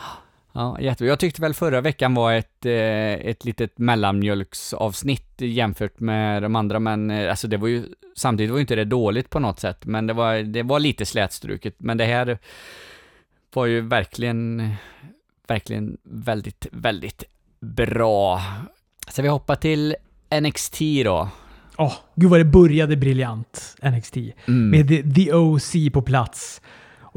[0.53, 1.09] Ja, jättebra.
[1.09, 6.79] Jag tyckte väl förra veckan var ett, eh, ett litet mellanmjölksavsnitt jämfört med de andra,
[6.79, 7.83] men eh, alltså det var ju,
[8.15, 11.05] samtidigt var ju inte det dåligt på något sätt, men det var, det var lite
[11.05, 11.75] slätstruket.
[11.77, 12.37] Men det här
[13.53, 14.71] var ju verkligen,
[15.47, 17.23] verkligen väldigt, väldigt
[17.59, 18.41] bra.
[19.09, 19.95] Så vi hoppar till
[20.41, 21.29] NXT då.
[21.77, 24.17] Åh, gud vad det började briljant, NXT.
[24.17, 24.69] Mm.
[24.69, 26.61] Med the, the OC på plats.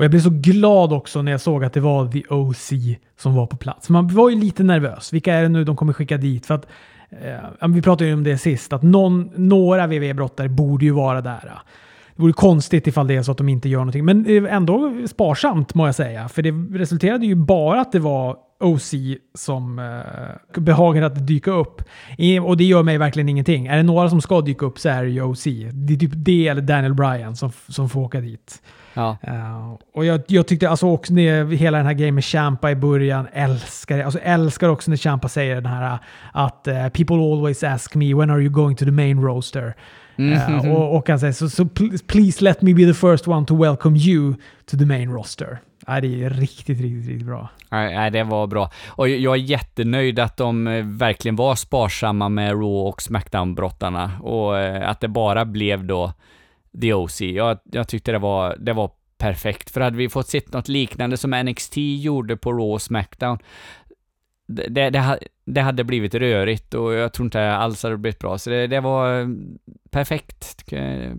[0.01, 2.73] Och jag blev så glad också när jag såg att det var The OC
[3.17, 3.89] som var på plats.
[3.89, 5.13] Man var ju lite nervös.
[5.13, 6.47] Vilka är det nu de kommer skicka dit?
[6.47, 6.67] För att,
[7.11, 11.63] eh, vi pratade ju om det sist, att någon, några WWE-brottare borde ju vara där.
[12.21, 14.05] Vore konstigt ifall det är så att de inte gör någonting.
[14.05, 16.29] Men eh, ändå sparsamt må jag säga.
[16.29, 18.95] För det resulterade ju bara att det var OC
[19.35, 21.83] som eh, behagade att dyka upp.
[22.19, 23.67] I, och det gör mig verkligen ingenting.
[23.67, 25.45] Är det några som ska dyka upp så är det ju OC.
[25.73, 28.63] Det är typ det eller Daniel Bryan som, som får åka dit.
[28.95, 29.17] Ja.
[29.29, 32.77] Uh, och jag, jag tyckte alltså också när hela den här grejen med Champa i
[32.77, 34.05] början, älskar det.
[34.05, 35.99] Alltså älskar också när Champa säger den här
[36.33, 39.75] att uh, “People always ask me when are you going to the main roster?”
[40.21, 40.65] Mhm.
[40.65, 43.47] Uh, och, och han säger så, so, pl- “Please let me be the first one
[43.47, 44.35] to welcome you
[44.71, 45.59] to the main roster”.
[45.87, 47.49] Ja, det är riktigt, riktigt, riktigt bra.
[47.71, 48.71] Nej, det var bra.
[48.89, 54.59] Och jag är jättenöjd att de eh, verkligen var sparsamma med Raw och Smackdown-brottarna och
[54.59, 56.13] eh, att det bara blev då
[56.81, 57.21] The OC.
[57.21, 61.17] Jag, jag tyckte det var, det var perfekt, för hade vi fått sett något liknande
[61.17, 63.39] som NXT gjorde på Raw och Smackdown,
[64.51, 68.39] det, det, det, hade blivit rörigt och jag tror inte alls hade blivit bra.
[68.39, 69.29] Så det, det var eh,
[69.91, 70.65] perfekt.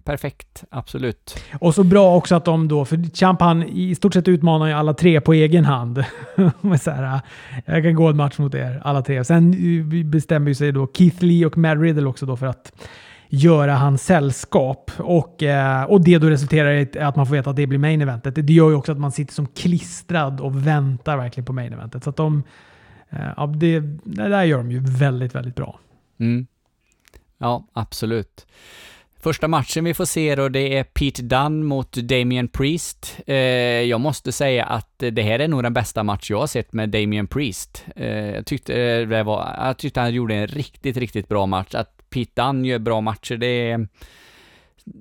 [0.04, 1.44] Perfekt, absolut.
[1.60, 4.74] Och så bra också att de då, för Champ han i stort sett utmanar ju
[4.74, 6.04] alla tre på egen hand.
[6.82, 7.22] Så här, eh,
[7.66, 9.24] jag kan gå en match mot er, alla tre.
[9.24, 12.72] Sen eh, bestämmer ju sig då Keith Lee och Matt Riddle också då för att
[13.30, 14.92] göra hans sällskap.
[14.98, 15.44] Och,
[15.88, 18.36] och det då resulterar i att man får veta att det blir main eventet.
[18.36, 22.04] Det gör ju också att man sitter som klistrad och väntar verkligen på main eventet.
[22.04, 22.44] Så att de,
[23.12, 25.80] Eh, ja, det, det där gör de ju väldigt, väldigt bra.
[26.20, 26.48] Mm.
[27.38, 28.46] Ja, absolut.
[29.20, 33.18] Första matchen vi får se då, det är Pete Dunn mot Damien Priest.
[33.28, 36.74] Eh, jag måste säga att det här är nog den bästa match jag har sett
[36.74, 37.86] med Damien Priest.
[37.96, 41.76] Eh, jag, tyckte eh, det var, jag tyckte han gjorde en riktigt, riktigt bra match.
[41.76, 43.88] Att Pete Dunn gör bra matcher, det,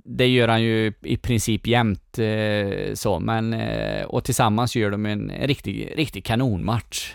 [0.05, 5.07] det gör han ju i princip jämt eh, så, men eh, och tillsammans gör de
[5.07, 7.15] en, en riktig, riktig kanonmatch.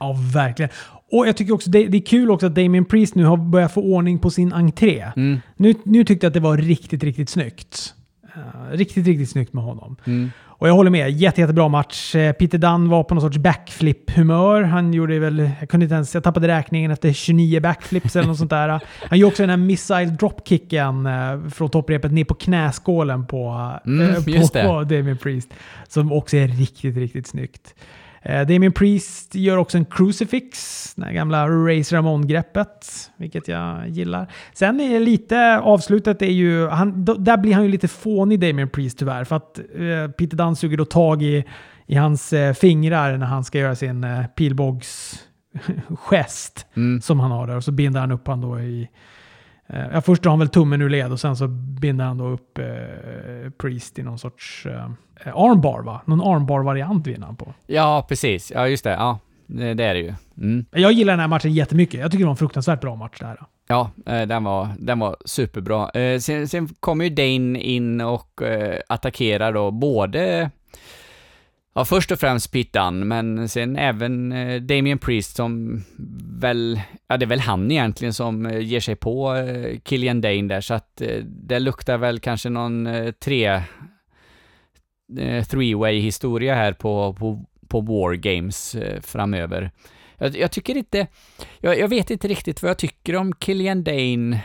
[0.00, 0.70] Ja, verkligen.
[1.12, 3.72] Och jag tycker också det, det är kul också att Damien Priest nu har börjat
[3.74, 5.06] få ordning på sin entré.
[5.16, 7.94] Mm, Nu, nu tyckte jag att det var riktigt, riktigt snyggt.
[8.34, 9.96] Eh, riktigt, riktigt snyggt med honom.
[10.06, 11.10] mm, Och jag håller med.
[11.10, 12.14] Jätte, jättebra match.
[12.14, 14.62] Eh, Peter Dunn var på någon sorts backflip-humör.
[14.62, 15.50] Han gjorde väl...
[15.60, 16.14] Jag kunde inte ens...
[16.14, 18.80] Jag tappade räkningen efter 29 backflips eller något sånt där.
[19.08, 24.24] Han gjorde också den här missile dropkicken eh, från topprepet ner på knäskålen på, Mm,
[24.64, 24.96] på det.
[24.96, 25.48] Damien Priest.
[25.88, 27.74] Som också är riktigt, riktigt snyggt.
[28.22, 34.32] Eh, Damien Priest gör också en crucifix, det gamla Race Ramon-greppet, vilket jag gillar.
[34.52, 38.68] Sen är lite, avslutet är ju, han, då- där blir han ju lite fånig Damien
[38.68, 41.44] Priest tyvärr, för att eh, Peter Dunn suger då tag i,
[41.86, 47.00] i hans eh, fingrar när han ska göra sin eh, pilbågsgest Mm.
[47.00, 48.88] som han har där och så binder han upp han då i...
[49.72, 52.28] Eh, ja, först drar han väl tummen ur led och sen så binder han då
[52.28, 56.00] upp eh, Priest i någon sorts eh, armbar va?
[56.04, 57.54] Någon armbar-variant vinner han på.
[57.66, 58.52] Ja, precis.
[58.54, 58.90] Ja, just det.
[58.90, 60.14] Ja, det, det är det ju.
[60.38, 60.64] Mm.
[60.70, 62.00] Jag gillar den här matchen jättemycket.
[62.00, 63.40] Jag tycker det var en fruktansvärt bra match det här.
[63.68, 65.90] Ja, eh, den var, den var superbra.
[65.90, 70.50] Eh, Sen, sen kommer ju Dane in och eh, attackerar då både,
[71.74, 75.82] ja först och främst Pete Dunne, men sen även eh, Damien Priest som
[76.40, 80.42] väl, ja det är väl han egentligen som eh, ger sig på eh, Killian Dane
[80.42, 83.46] där, så att eh, det luktar väl kanske någon eh, tre,
[85.18, 89.70] eh, three-way historia här på, på, på War Games eh, framöver.
[90.18, 91.06] Jag, jag tycker inte,
[91.58, 94.40] jag, jag vet inte riktigt vad jag tycker om Killian Dane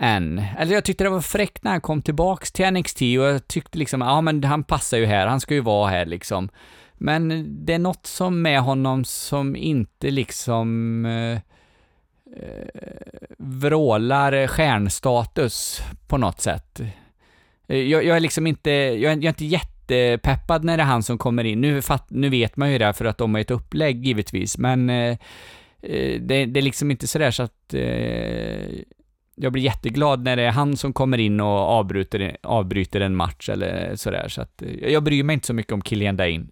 [0.00, 0.42] än.
[0.58, 3.78] Eller jag tyckte det var fräckt när han kom tillbaks till NXT och jag tyckte
[3.78, 6.48] liksom, ja men han passar ju här, han ska ju vara här liksom.
[7.02, 11.32] Men det är något som med honom som inte liksom eh,
[12.36, 12.68] eh,
[13.38, 16.80] vrålar stjärnstatus på något sätt.
[17.68, 20.86] Eh, jag, jag är liksom inte, jag är, jag är inte jättepeppad när det är
[20.86, 21.60] han som kommer in.
[21.60, 24.90] Nu, fatt, nu vet man ju det för att de har ett upplägg givetvis, men
[24.90, 25.16] eh,
[25.82, 28.59] eh, det, det är liksom inte sådär så att eh,
[29.42, 33.48] jag blir jätteglad när det är han som kommer in och avbryter, avbryter en match
[33.48, 34.28] eller sådär.
[34.28, 36.46] Så att eh, jag bryr mig inte så mycket om Kilian Dane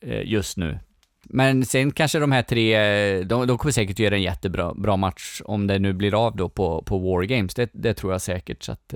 [0.00, 0.78] eh, just nu.
[1.24, 4.96] Men sen kanske de här tre, eh, de, de kommer säkert göra en jättebra bra
[4.96, 7.54] match om det nu blir av då på, på War Games.
[7.54, 8.62] Det, det tror jag säkert.
[8.62, 8.94] Så att,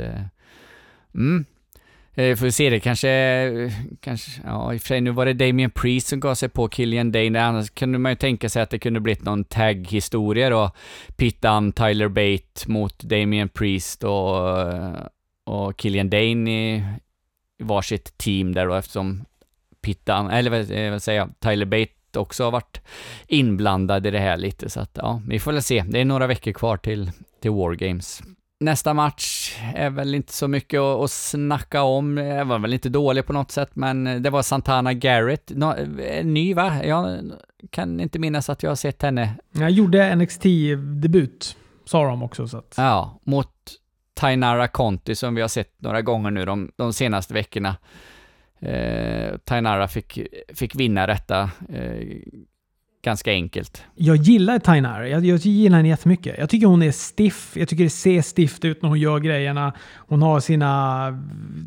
[1.14, 1.44] mm.
[2.20, 5.32] Eh, Får vi se det kanske, kanske, ja i och för sig nu var det
[5.32, 8.70] Damien Priest som gav sig på Killian Dane, annars kunde man ju tänka sig att
[8.70, 10.70] det kunde blivit någon tag-historia då.
[11.16, 14.36] Pete Dunne, Tyler Bate mot Damien Priest och,
[15.46, 16.84] och Killian Dane i,
[17.62, 19.24] varsitt team där då eftersom
[19.82, 22.80] Pete Dunne, eller vad, eh, vad säger jag, Tyler Bate också har varit
[23.26, 25.84] inblandad i det här lite så att ja, vi får väl se.
[25.88, 27.10] Det är några veckor kvar till,
[27.42, 28.22] till War Games.
[28.60, 32.14] Nästa match är väl inte så mycket att, att snacka om.
[32.14, 35.50] Det var väl inte dålig på något sätt, men det var Santana Garrett.
[35.50, 36.84] Eh, ny va?
[36.84, 37.32] Jag
[37.70, 39.34] kan inte minnas att jag har sett henne.
[39.52, 42.48] Jag gjorde NXT-debut, sa de också.
[42.48, 43.48] Så att, Ja, mot
[44.14, 47.76] Tainara Conti som vi har sett några gånger nu de, de senaste veckorna.
[48.58, 50.18] Eh, Tainara fick,
[50.54, 52.06] fick vinna detta eh,
[53.02, 53.84] ganska enkelt.
[53.94, 55.08] Jag gillar Tainara.
[55.08, 56.38] Jag, jag gillar henne jättemycket.
[56.38, 57.56] Jag tycker hon är stiff.
[57.56, 59.72] Jag tycker det ser stifft ut när hon gör grejerna.
[59.96, 61.10] Hon har sina...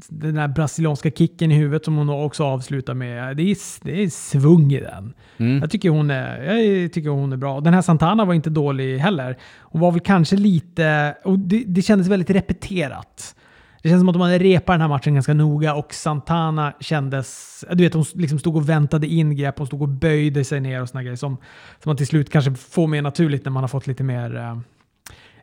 [0.09, 3.37] Den där brasilianska kicken i huvudet som hon också avslutar med.
[3.37, 5.13] Det är, det är svung i den.
[5.37, 5.59] Mm.
[5.59, 7.59] Jag tycker, hon är, jag tycker hon är bra.
[7.59, 9.37] Den här Santana var inte dålig heller.
[9.59, 11.15] Hon var väl kanske lite...
[11.23, 13.35] Och det, det kändes väldigt repeterat.
[13.83, 17.65] Det känns som att de hade repat den här matchen ganska noga och Santana kändes...
[17.71, 19.57] Du vet, hon liksom stod och väntade in grepp.
[19.57, 21.37] Hon stod och böjde sig ner och såna grejer som,
[21.83, 24.35] som man till slut kanske får mer naturligt när man har fått lite mer...
[24.35, 24.57] eh,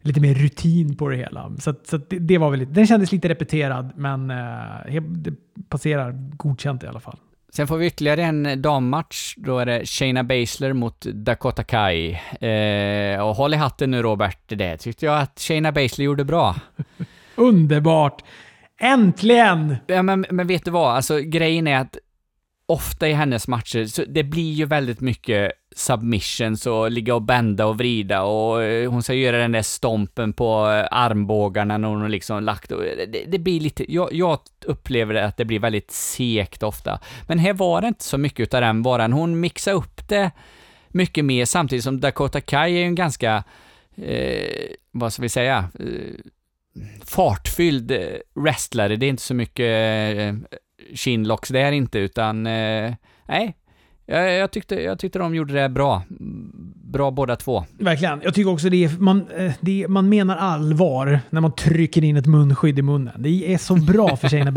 [0.03, 1.53] lite mer rutin på det hela.
[1.59, 5.35] Så, så det, det var väl lite, den kändes lite repeterad, men eh, det
[5.69, 7.17] passerar godkänt i alla fall.
[7.53, 9.35] Sen får vi ytterligare en dammatch.
[9.37, 12.11] Då är det Shayna Baszler mot Dakota Kai.
[12.41, 16.57] Eh, och håll i hatten nu Robert, det tyckte jag att Shayna Baszler gjorde bra.
[17.41, 18.25] Underbart!
[18.81, 19.77] Äntligen!
[19.87, 21.99] Ja, men, men vet du vad, alltså grejen är att
[22.67, 27.67] ofta i hennes matcher, så det blir ju väldigt mycket submissions och ligga och bända
[27.67, 32.01] och vrida och eh, hon ska göra den där stompen på eh, armbågarna när hon
[32.01, 35.45] har liksom lagt och eh, det, det blir lite, jag, jag upplever det att det
[35.45, 37.01] blir väldigt sekt ofta.
[37.29, 39.13] Men här var det inte så mycket utav den varan.
[39.13, 40.31] Hon mixade upp det
[40.89, 43.45] mycket mer samtidigt som Dakota Kai är ju en ganska,
[43.97, 46.31] eh, vad ska vi säga, eh,
[47.05, 47.99] fartfylld eh,
[48.35, 48.97] wrestlare.
[48.97, 50.35] Det är inte så mycket eh,
[50.95, 52.95] chinlocks där inte, utan eh,
[53.29, 53.57] nej.
[54.07, 56.03] Jag, jag, tyckte, jag tyckte de gjorde det bra.
[56.85, 57.65] Bra båda två.
[57.79, 58.21] Verkligen.
[58.25, 62.05] Jag tycker också det är, man, eh, det är, man menar allvar när man trycker
[62.05, 63.23] in ett munskydd i munnen.
[63.23, 64.53] Det är så bra för Shayna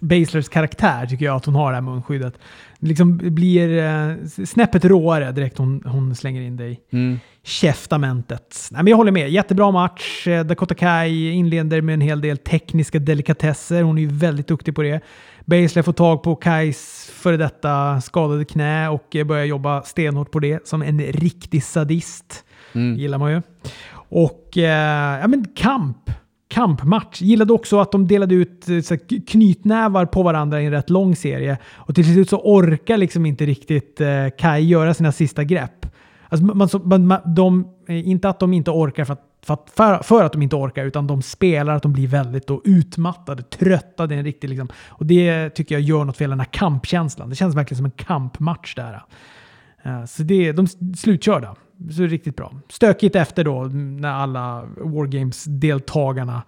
[0.00, 2.38] Baszlers karaktär tycker jag att hon har det här munskyddet.
[2.78, 7.18] Det liksom blir eh, snäppet råare direkt hon, hon slänger in dig Mm.
[7.44, 8.68] Käftamentet.
[8.70, 9.30] Nej, men jag håller med.
[9.30, 10.26] Jättebra match.
[10.26, 13.82] Eh, Dakota Kai inleder med en hel del tekniska delikatesser.
[13.82, 15.00] Hon är ju väldigt duktig på det.
[15.44, 20.38] Baszler får tag på Kais före detta skadade knä och eh, börjar jobba stenhårt på
[20.38, 22.44] det som en riktig sadist.
[22.74, 22.96] Mm.
[22.96, 23.42] gillar man ju.
[23.94, 26.10] Och eh, ja, men kamp.
[26.48, 27.22] Kampmatch.
[27.22, 31.16] Gillade också att de delade ut eh, här, knytnävar på varandra i en rätt lång
[31.16, 31.58] serie.
[31.72, 35.86] Och till slut så orkar liksom inte riktigt eh, Kai göra sina sista grepp.
[36.32, 39.70] Alltså, man, man, man, de, eh, inte att de inte orkar för att, för, att,
[39.70, 43.42] för, för att de inte orkar, utan de spelar att de blir väldigt då, utmattade,
[43.42, 44.06] trötta.
[44.06, 47.28] Det är en riktig, liksom, och det tycker jag gör något fel, den här kampkänslan.
[47.28, 49.02] Det känns verkligen som en kampmatch där.
[49.82, 51.54] Eh, så det, de är slutkörda.
[51.90, 52.52] Så det är riktigt bra.
[52.68, 56.42] Stökigt efter då när alla Wargames-deltagarna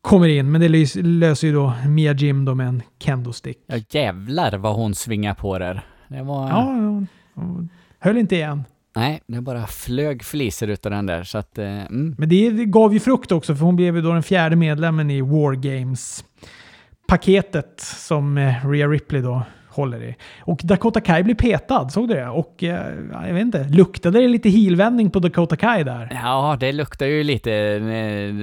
[0.00, 0.52] kommer in.
[0.52, 0.68] Men det
[1.02, 3.58] löser ju då Mia Jim då med en kendo-stick.
[3.66, 5.82] Ja jävlar vad hon svingar på där.
[6.08, 6.48] Det var...
[6.48, 7.66] Ja, ja, ja.
[7.98, 8.64] höll inte igen.
[8.94, 11.58] Nej, det bara flög fliser utav den där så att...
[11.58, 12.14] Eh, mm.
[12.18, 15.22] Men det gav ju frukt också för hon blev ju då den fjärde medlemmen i
[15.22, 20.16] Wargames-paketet som eh, Rhea Ripley då håller i.
[20.40, 22.28] Och Dakota Kai blev petad, såg du det?
[22.28, 22.94] Och eh,
[23.26, 26.20] jag vet inte, luktade det lite hilvändning på Dakota Kai där?
[26.22, 28.34] Ja, det luktar ju lite eh,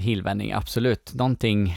[0.00, 1.14] hilvändning, absolut.
[1.14, 1.76] Någonting...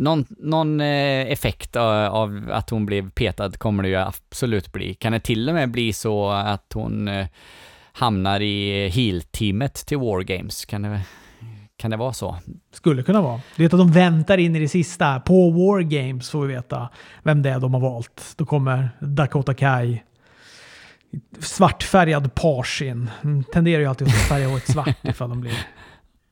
[0.00, 4.94] Någon, någon eh, effekt av, av att hon blev petad kommer det ju absolut bli.
[4.94, 7.26] Kan det till och med bli så att hon eh,
[7.92, 10.64] hamnar i heel-teamet till Wargames?
[10.64, 11.00] Kan det,
[11.76, 12.36] kan det vara så?
[12.72, 13.40] Skulle kunna vara.
[13.56, 15.20] Du vet att de väntar in i det sista.
[15.20, 16.88] På Wargames får vi veta
[17.22, 18.34] vem det är de har valt.
[18.36, 20.02] Då kommer Dakota Kai.
[21.38, 23.10] Svartfärgad page in.
[23.22, 25.66] De tenderar ju alltid att färga håret svart ifall de blir,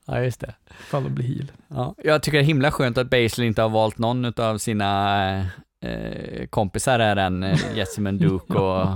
[0.09, 0.55] Ja, just det.
[0.81, 1.53] ifall de blir heel.
[1.69, 5.41] Ja, jag tycker det är himla skönt att Baszler inte har valt någon av sina
[5.83, 8.89] eh, kompisar här än, eh, Jessamine Duke och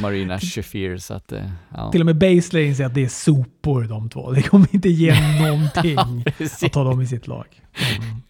[0.00, 1.92] Marina Shafir, så att, eh, ja.
[1.92, 4.30] Till och med Baszler inser att det är sopor de två.
[4.30, 5.14] Det kommer inte ge
[5.48, 5.98] någonting
[6.64, 7.46] att ta dem i sitt lag.
[7.96, 8.22] Mm.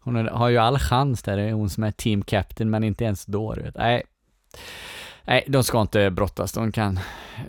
[0.00, 3.04] Hon har ju all chans där, det är hon som är team captain, men inte
[3.04, 3.76] ens då, du vet.
[3.76, 4.02] Nej.
[5.30, 6.52] Nej, de ska inte brottas.
[6.52, 7.00] De kan,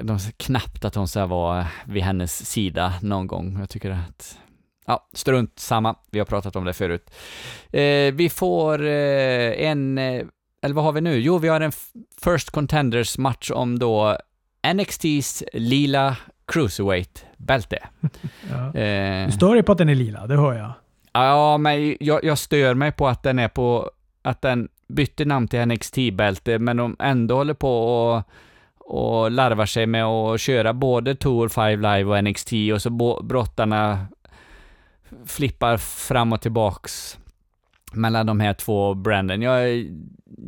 [0.02, 3.60] de knappt att hon ska vara vid hennes sida någon gång.
[3.60, 4.38] Jag tycker att,
[4.86, 5.96] ja, strunt samma.
[6.12, 7.12] Vi har pratat om det förut.
[7.72, 10.26] Eh, vi får eh, en, eh,
[10.62, 11.20] eller vad har vi nu?
[11.20, 11.72] Jo, vi har en
[12.24, 14.18] First Contenders match om då
[14.74, 17.78] NXTs lila Cruiserweight-bälte.
[18.50, 18.80] Ja.
[18.80, 20.72] Eh, Du stör dig på att den är lila, det hör jag.
[21.14, 25.48] Ja, men jag, jag stör mig på att den är på, att den bytte namn
[25.48, 28.24] till NXT-bälte, men de ändå håller på och,
[28.78, 32.90] och larvar sig med att köra både Tour 5 Live och NXT och så
[33.24, 34.08] brottarna
[35.26, 37.18] flippar fram och tillbaks
[37.94, 39.42] mellan de här två branden.
[39.42, 39.86] Jag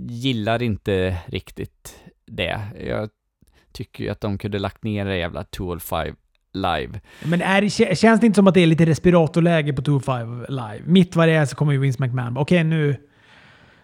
[0.09, 1.95] gillar inte riktigt
[2.27, 2.59] det.
[2.87, 3.09] Jag
[3.71, 6.15] tycker ju att de kunde lagt ner det jävla Tour 5
[6.53, 6.99] Live.
[7.25, 10.81] Men är, det- känns det inte som att det är lite respiratorläge på 2-5 live?
[10.85, 12.37] Mitt vad det är så kommer ju Vince McMahon.
[12.37, 12.95] Okej, nu...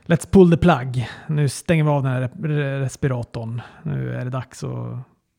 [0.10, 1.08] Let's pull the plug.
[1.28, 2.30] Nu stänger vi av den här
[2.80, 3.62] respiratorn.
[3.84, 4.70] Nu är det dags att,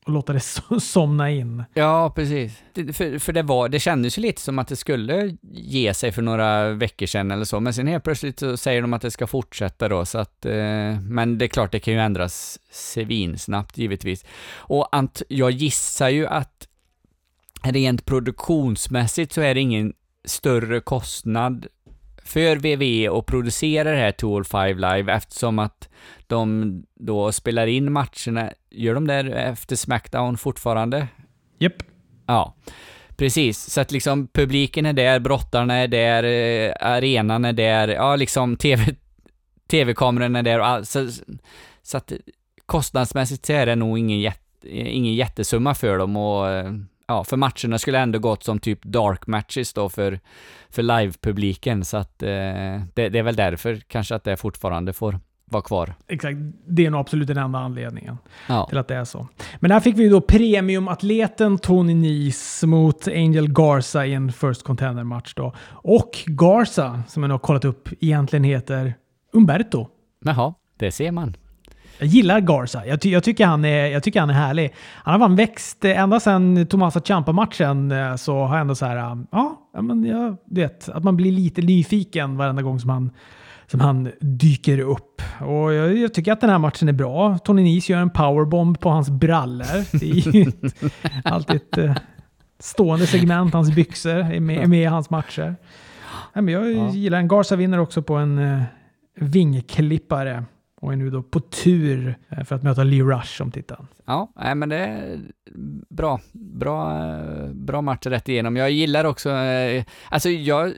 [0.05, 0.39] och låta det
[0.79, 1.63] somna in.
[1.73, 2.63] Ja, precis.
[2.73, 6.11] Det, för, för det var, det kändes ju lite som att det skulle ge sig
[6.11, 9.11] för några veckor sedan eller så, men sen helt plötsligt så säger de att det
[9.11, 13.77] ska fortsätta då, så att, eh, men det är klart, det kan ju ändras svinsnabbt
[13.77, 14.25] givetvis.
[14.53, 16.67] Och ant, jag gissar ju att
[17.63, 19.93] rent produktionsmässigt så är det ingen
[20.25, 21.67] större kostnad
[22.31, 25.89] för VV att producera det här Tour 5 Live eftersom att
[26.27, 31.07] de då spelar in matcherna, gör de det efter Smackdown fortfarande?
[31.59, 31.73] Japp.
[32.27, 32.55] Ja,
[33.17, 33.59] precis.
[33.59, 38.57] Så att liksom publiken är där, brottarna är där, eh, arenan är där, ja liksom
[38.57, 38.95] TV,
[39.71, 41.09] tv-kameran är där och all, så,
[41.81, 42.11] så att
[42.65, 46.71] kostnadsmässigt så är det nog ingen, jätte, ingen jättesumma för dem och eh,
[47.11, 50.19] ja, för matcherna skulle ändå gått som typ dark matches då för,
[50.69, 52.29] för live-publiken så att eh,
[52.93, 55.93] det, det är väl därför kanske att det fortfarande får vara kvar.
[56.07, 56.37] Exakt.
[56.67, 58.65] Det är nog absolut den enda anledningen Ja.
[58.69, 59.27] till att det är så.
[59.59, 65.33] Men här fick vi då premiumatleten Tony Nese mot Angel Garza i en First Contender-match
[65.35, 65.53] då.
[65.69, 68.93] Och Garza, som jag nu har kollat upp, egentligen heter
[69.33, 69.87] Umberto.
[70.25, 71.35] Jaha, det ser man.
[72.01, 72.85] Jag gillar Garza.
[72.85, 74.73] Jag, ty jag, tycker han är, jag tycker han är härlig.
[74.95, 78.85] Han har fan växt eh, ända sedan Tomasa Ciampa-matchen eh, så har jag ändå så
[78.85, 83.11] här, eh, ja, men jag vet, att man blir lite nyfiken varenda gång som han,
[83.67, 85.21] som han dyker upp.
[85.39, 87.37] Och jag, jag tycker att den här matchen är bra.
[87.37, 89.97] Tony Nese gör en powerbomb på hans brallor.
[89.99, 90.53] Det är
[91.33, 91.95] alltid ett eh,
[92.59, 93.53] stående segment.
[93.53, 95.55] Hans byxor är med, är med i hans matcher.
[96.33, 96.89] Nej, men jag Ja.
[96.89, 98.61] gillar en Garza vinner också på en uh,
[99.19, 100.43] vingklippare
[100.81, 103.85] och är nu då på tur eh, för att möta Lee Rush om tittar.
[104.05, 105.19] Ja, nej, men det är
[105.89, 106.19] bra.
[106.31, 108.55] Bra, eh, bra match rätt igenom.
[108.55, 110.73] Jag gillar också, eh, alltså jag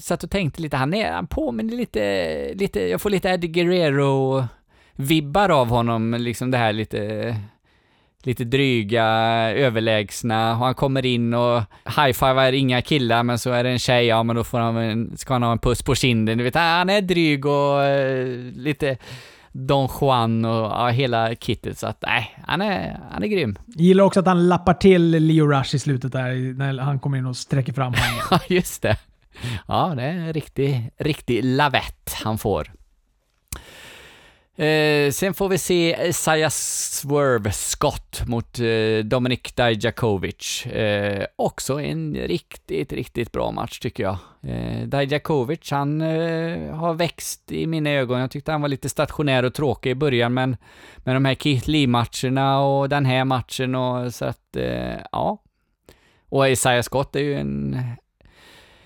[0.00, 5.48] satt och tänkte lite, han, är, han påminner lite, lite, jag får lite Eddie Guerrero-vibbar
[5.48, 7.36] av honom, liksom det här lite
[8.22, 9.04] lite dryga,
[9.54, 14.06] överlägsna, och han kommer in och high-fivar inga killar, men så är det en tjej,
[14.06, 16.54] ja men då får han, en, ska han ha en puss på kinden, du vet,
[16.54, 17.80] han är dryg och
[18.56, 18.96] lite
[19.56, 23.58] Don Juan och ja, hela kittet, så att nej, han är, han är grym.
[23.66, 27.18] Jag gillar också att han lappar till Leo Rush i slutet där, när han kommer
[27.18, 28.26] in och sträcker fram handen.
[28.30, 28.96] Ja, just det.
[29.68, 32.72] Ja, det är en riktig, riktig lavett han får.
[34.58, 40.66] Eh, sen får vi se Isaiah Swerve Scott mot eh, Dominik Dijakovic.
[40.66, 44.18] Eh, också en riktigt, riktigt bra match tycker jag.
[44.42, 48.20] Eh, Dijakovic, han eh, har växt i mina ögon.
[48.20, 50.56] Jag tyckte han var lite stationär och tråkig i början, men
[50.96, 55.42] med de här Keith Lee-matcherna och den här matchen och så att, eh, ja.
[56.28, 57.82] Och Isaiah Scott är ju en,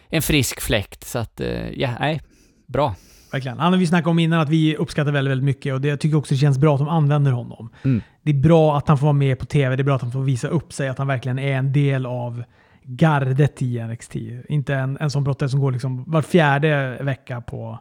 [0.09, 2.21] en frisk fläkt, så att, eh, ja, nej,
[2.67, 2.95] bra.
[3.33, 3.59] Verkligen.
[3.59, 6.01] Han har vi snackat om innan att vi uppskattar väldigt, väldigt mycket och det, jag
[6.01, 7.71] tycker också det känns bra att de använder honom.
[7.83, 8.03] Mm.
[8.23, 10.13] Det är bra att han får vara med på TV, det är bra att han
[10.13, 12.43] får visa upp sig, att han verkligen är en del av
[12.83, 14.17] gardet i NXT.
[14.49, 17.79] Inte en, en sån brottare som går liksom var fjärde vecka på,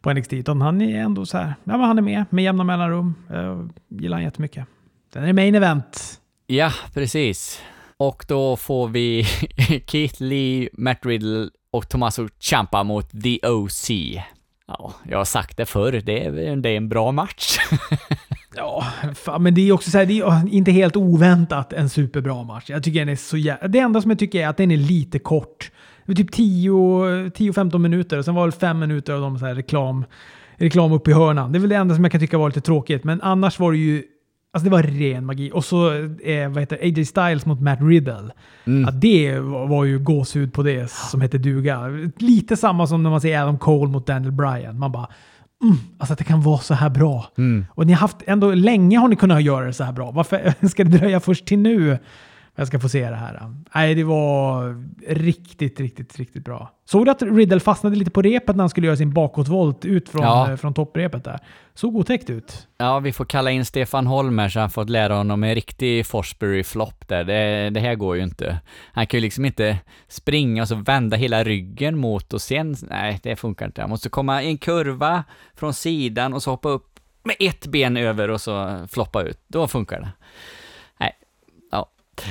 [0.00, 2.64] på NXT, utan han är ändå så här, ja men han är med med jämna
[2.64, 3.14] mellanrum.
[3.28, 4.66] Jag gillar han jättemycket.
[5.12, 6.20] Sen är det main event.
[6.46, 7.62] Ja, precis.
[7.96, 9.22] Och då får vi
[9.86, 13.90] Keith Lee, Matt Riddle och Tommaso Ciampa mot The OC.
[14.66, 17.58] Ja, jag har sagt det förr, det är, det är en bra match.
[18.56, 22.42] ja, fan, men det är också så här, det är inte helt oväntat en superbra
[22.42, 22.64] match.
[22.68, 23.58] Jag tycker den är så jä...
[23.68, 25.70] Det enda som jag tycker är att den är lite kort.
[26.06, 29.54] Det är typ 10-15 minuter och sen var det 5 minuter av de så här
[29.54, 30.04] reklam,
[30.56, 31.52] reklam upp i hörnan.
[31.52, 33.72] Det är väl det enda som jag kan tycka var lite tråkigt, men annars var
[33.72, 34.02] det ju
[34.54, 35.50] Alltså det var ren magi.
[35.54, 35.92] Och så
[36.24, 38.30] eh, vad heter AJ Styles mot Matt Riddle.
[38.64, 38.82] Mm.
[38.82, 41.88] Ja, det var ju gåshud på det som hette duga.
[42.18, 44.78] Lite samma som när man ser Adam Cole mot Daniel Bryan.
[44.78, 45.08] Man bara
[45.62, 47.26] mm, alltså att det kan vara så här bra.
[47.38, 47.66] Mm.
[47.70, 50.10] Och ni har haft, ändå länge har ni kunnat göra det så här bra.
[50.10, 51.98] Varför ska det dröja först till nu?
[52.54, 53.54] Jag ska få se det här.
[53.74, 54.74] Nej, det var
[55.08, 56.70] riktigt, riktigt, riktigt bra.
[56.84, 60.08] Såg du att Riddle fastnade lite på repet när han skulle göra sin bakåtvolt ut
[60.08, 60.50] från, ja.
[60.50, 61.38] Eh, från topprepet där?
[61.74, 62.68] Såg otäckt ut.
[62.78, 67.08] Ja, vi får kalla in Stefan Holmer så han fått lära honom en riktig Forsberg-flopp
[67.08, 67.24] där.
[67.24, 68.60] Det, det, här går ju inte.
[68.92, 69.78] Han kan ju liksom inte
[70.08, 73.80] springa och så vända hela ryggen mot och sen, nej, det funkar inte.
[73.80, 75.24] Han måste komma i en kurva
[75.54, 79.38] från sidan och så hoppa upp med ett ben över och så floppa ut.
[79.46, 80.12] Då funkar det.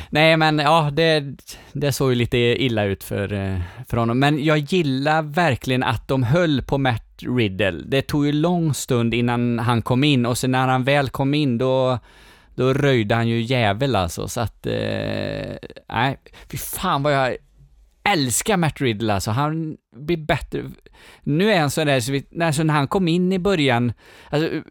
[0.10, 1.24] Nej, men ja, det,
[1.74, 4.20] det såg ju lite illa ut för, eh, för honom.
[4.20, 7.84] Men jag gillar verkligen att de höll på Matt Riddle.
[7.86, 11.34] Det tog ju lång stund innan han kom in och sen när han väl kom
[11.34, 12.00] in då,
[12.56, 14.28] då röjde han ju jävel alltså.
[14.28, 15.56] Så att, eh,
[15.90, 16.18] nej,
[16.52, 17.38] fy fan vad jag
[18.04, 19.32] älskar Matt Riddle alltså.
[19.32, 20.64] Han blir bättre.
[21.24, 23.94] Nu är han sån där, så vi, alltså när han kom in i början,
[24.30, 24.62] alltså,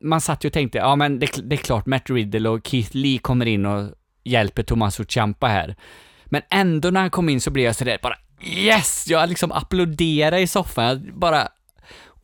[0.00, 2.96] man satt ju och tänkte, ja men det, det är klart Matt Riddle och Keith
[2.96, 3.90] Lee kommer in och
[4.24, 5.76] hjälper Tommaso Ciampa här.
[6.24, 9.06] Men ändå när han kom in så blev jag sådär bara yes!
[9.08, 10.84] Jag liksom applåderade i soffan.
[10.84, 11.48] Jag bara,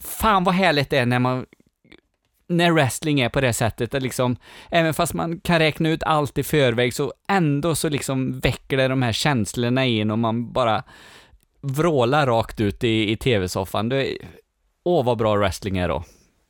[0.01, 1.47] fan vad härligt det är när man
[2.49, 4.37] när wrestling är på det sättet, att liksom,
[4.71, 8.89] även fast man kan räkna ut allt i förväg, så ändå så liksom väcker det
[8.89, 10.83] de här känslorna in och man bara
[11.61, 13.93] vrålar rakt ut i, i tv-soffan.
[14.85, 16.05] Åh, vad bra wrestling är då.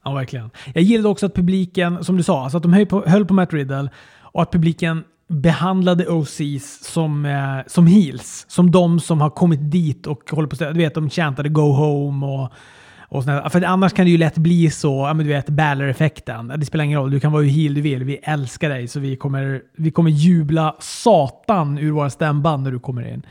[0.04, 0.50] Ja, verkligen.
[0.74, 3.34] Jag gillade också att publiken, som du sa, alltså att de höll på, höll på
[3.34, 3.90] Matt Riddle
[4.20, 8.46] och att publiken behandlade OCs som, eh, som heels.
[8.48, 10.74] Som de som har kommit dit och håller på att...
[10.74, 12.52] Du vet, de chantade “Go home” och,
[13.08, 13.48] och sådär.
[13.48, 16.52] För annars kan det ju lätt bli så, ja men du vet, Balor-effekten.
[16.56, 18.04] Det spelar ingen roll, du kan vara hur heel du vill.
[18.04, 22.78] Vi älskar dig, så vi kommer, vi kommer jubla satan ur våra stämband när du
[22.78, 23.22] kommer in.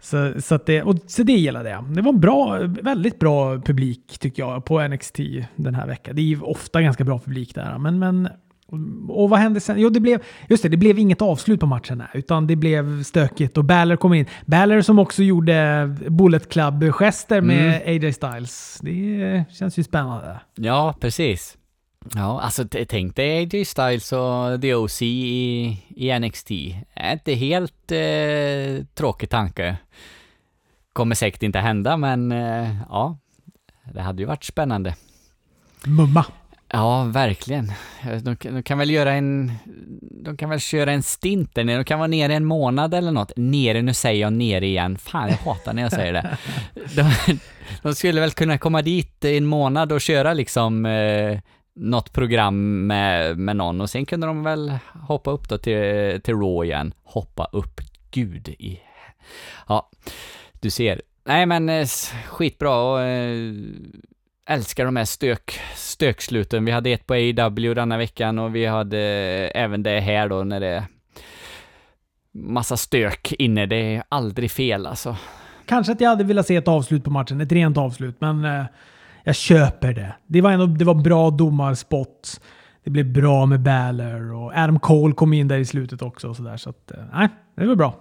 [0.00, 1.84] Så, så, att det, och, så det gillade jag.
[1.94, 5.18] Det var en bra, väldigt bra publik tycker jag på NXT
[5.56, 6.16] den här veckan.
[6.16, 8.28] Det är ju ofta ganska bra publik där, men, men
[9.08, 9.80] och vad hände sen?
[9.80, 13.02] Jo, det blev, just det, det blev inget avslut på matchen här, utan det blev
[13.02, 14.26] stökigt och Balor kom in.
[14.46, 18.04] Balor som också gjorde Bullet Club-gester med mm.
[18.04, 18.78] AJ Styles.
[18.82, 20.40] Det känns ju spännande.
[20.54, 21.56] Ja, precis.
[22.14, 26.50] Ja, alltså tänk dig AJ Styles och The OC i, i NXT.
[26.50, 29.76] Inte helt eh, tråkig tanke.
[30.92, 33.18] Kommer säkert inte hända, men eh, ja,
[33.92, 34.94] det hade ju varit spännande.
[35.84, 36.24] Mumma.
[36.68, 37.72] Ja, verkligen.
[38.22, 39.52] De, de, kan väl göra en...
[40.24, 41.76] De kan väl köra en stint där nere.
[41.76, 43.32] De kan vara nere en månad eller något.
[43.36, 44.98] Nere, nu säger jag nere igen.
[44.98, 46.36] Fan, jag hatar när jag säger det.
[46.74, 47.38] De,
[47.82, 51.38] de skulle väl kunna komma dit en månad och köra liksom eh,
[51.76, 56.34] något program med, med någon och sen kunde de väl hoppa upp då till, till
[56.34, 56.94] Raw igen.
[57.02, 58.80] Hoppa upp, gud i...
[59.68, 59.90] Ja,
[60.52, 61.02] du ser.
[61.24, 61.86] nej men eh,
[62.26, 63.52] skitbra och eh,
[64.46, 66.64] älskar de här stök, stöksluten.
[66.64, 70.44] Vi hade ett på AEW denna veckan och vi hade eh, även det här då
[70.44, 70.84] när det är
[72.32, 73.66] massa stök inne.
[73.66, 75.16] Det är aldrig fel alltså.
[75.66, 78.64] Kanske att jag hade velat se ett avslut på matchen, ett rent avslut, men eh,
[79.24, 80.16] jag köper det.
[80.26, 82.40] Det var, ändå, det var bra domarspot.
[82.84, 86.28] Det blev bra med Balor och Adam Cole kom in där i slutet också.
[86.28, 87.94] Och så där, så att, eh, nej, det var bra.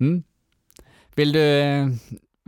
[0.00, 0.22] Mm.
[1.14, 1.40] Vill du,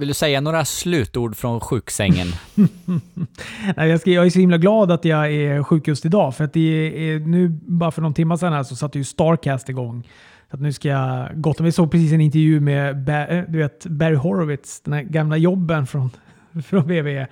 [0.01, 2.27] vill du säga några slutord från sjuksängen?
[3.77, 6.35] Nej, jag, ska, jag är så himla glad att jag är sjuk just idag.
[6.37, 9.69] För att det är, nu, bara för någon timme sedan här så satte ju Starcast
[9.69, 10.09] igång.
[10.51, 11.73] Så att nu ska jag gotta mig.
[11.73, 16.11] såg precis en intervju med eh, du vet, Barry Horowitz, den här gamla jobben från,
[16.65, 17.27] från WWE.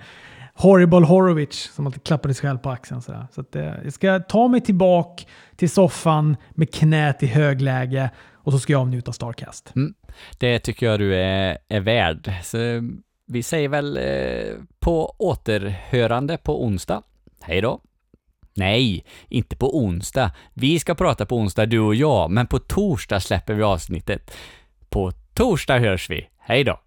[0.53, 3.01] Horrible Horowitz som alltid klappade sig själv på axeln.
[3.01, 3.27] Sådär.
[3.31, 5.23] Så att, eh, jag ska ta mig tillbaka
[5.55, 8.09] till soffan med knät i högläge
[8.49, 9.75] och så ska jag avnjuta Starcast.
[9.75, 9.93] Mm.
[10.37, 12.33] Det tycker jag du är, är värd.
[12.43, 12.81] Så eh,
[13.27, 17.01] vi säger väl eh, på återhörande på onsdag.
[17.41, 17.81] Hej då!
[18.53, 20.31] Nej, inte på onsdag.
[20.53, 24.31] Vi ska prata på onsdag du och jag, men på torsdag släpper vi avsnittet.
[24.89, 26.27] På torsdag hörs vi.
[26.37, 26.79] Hej då!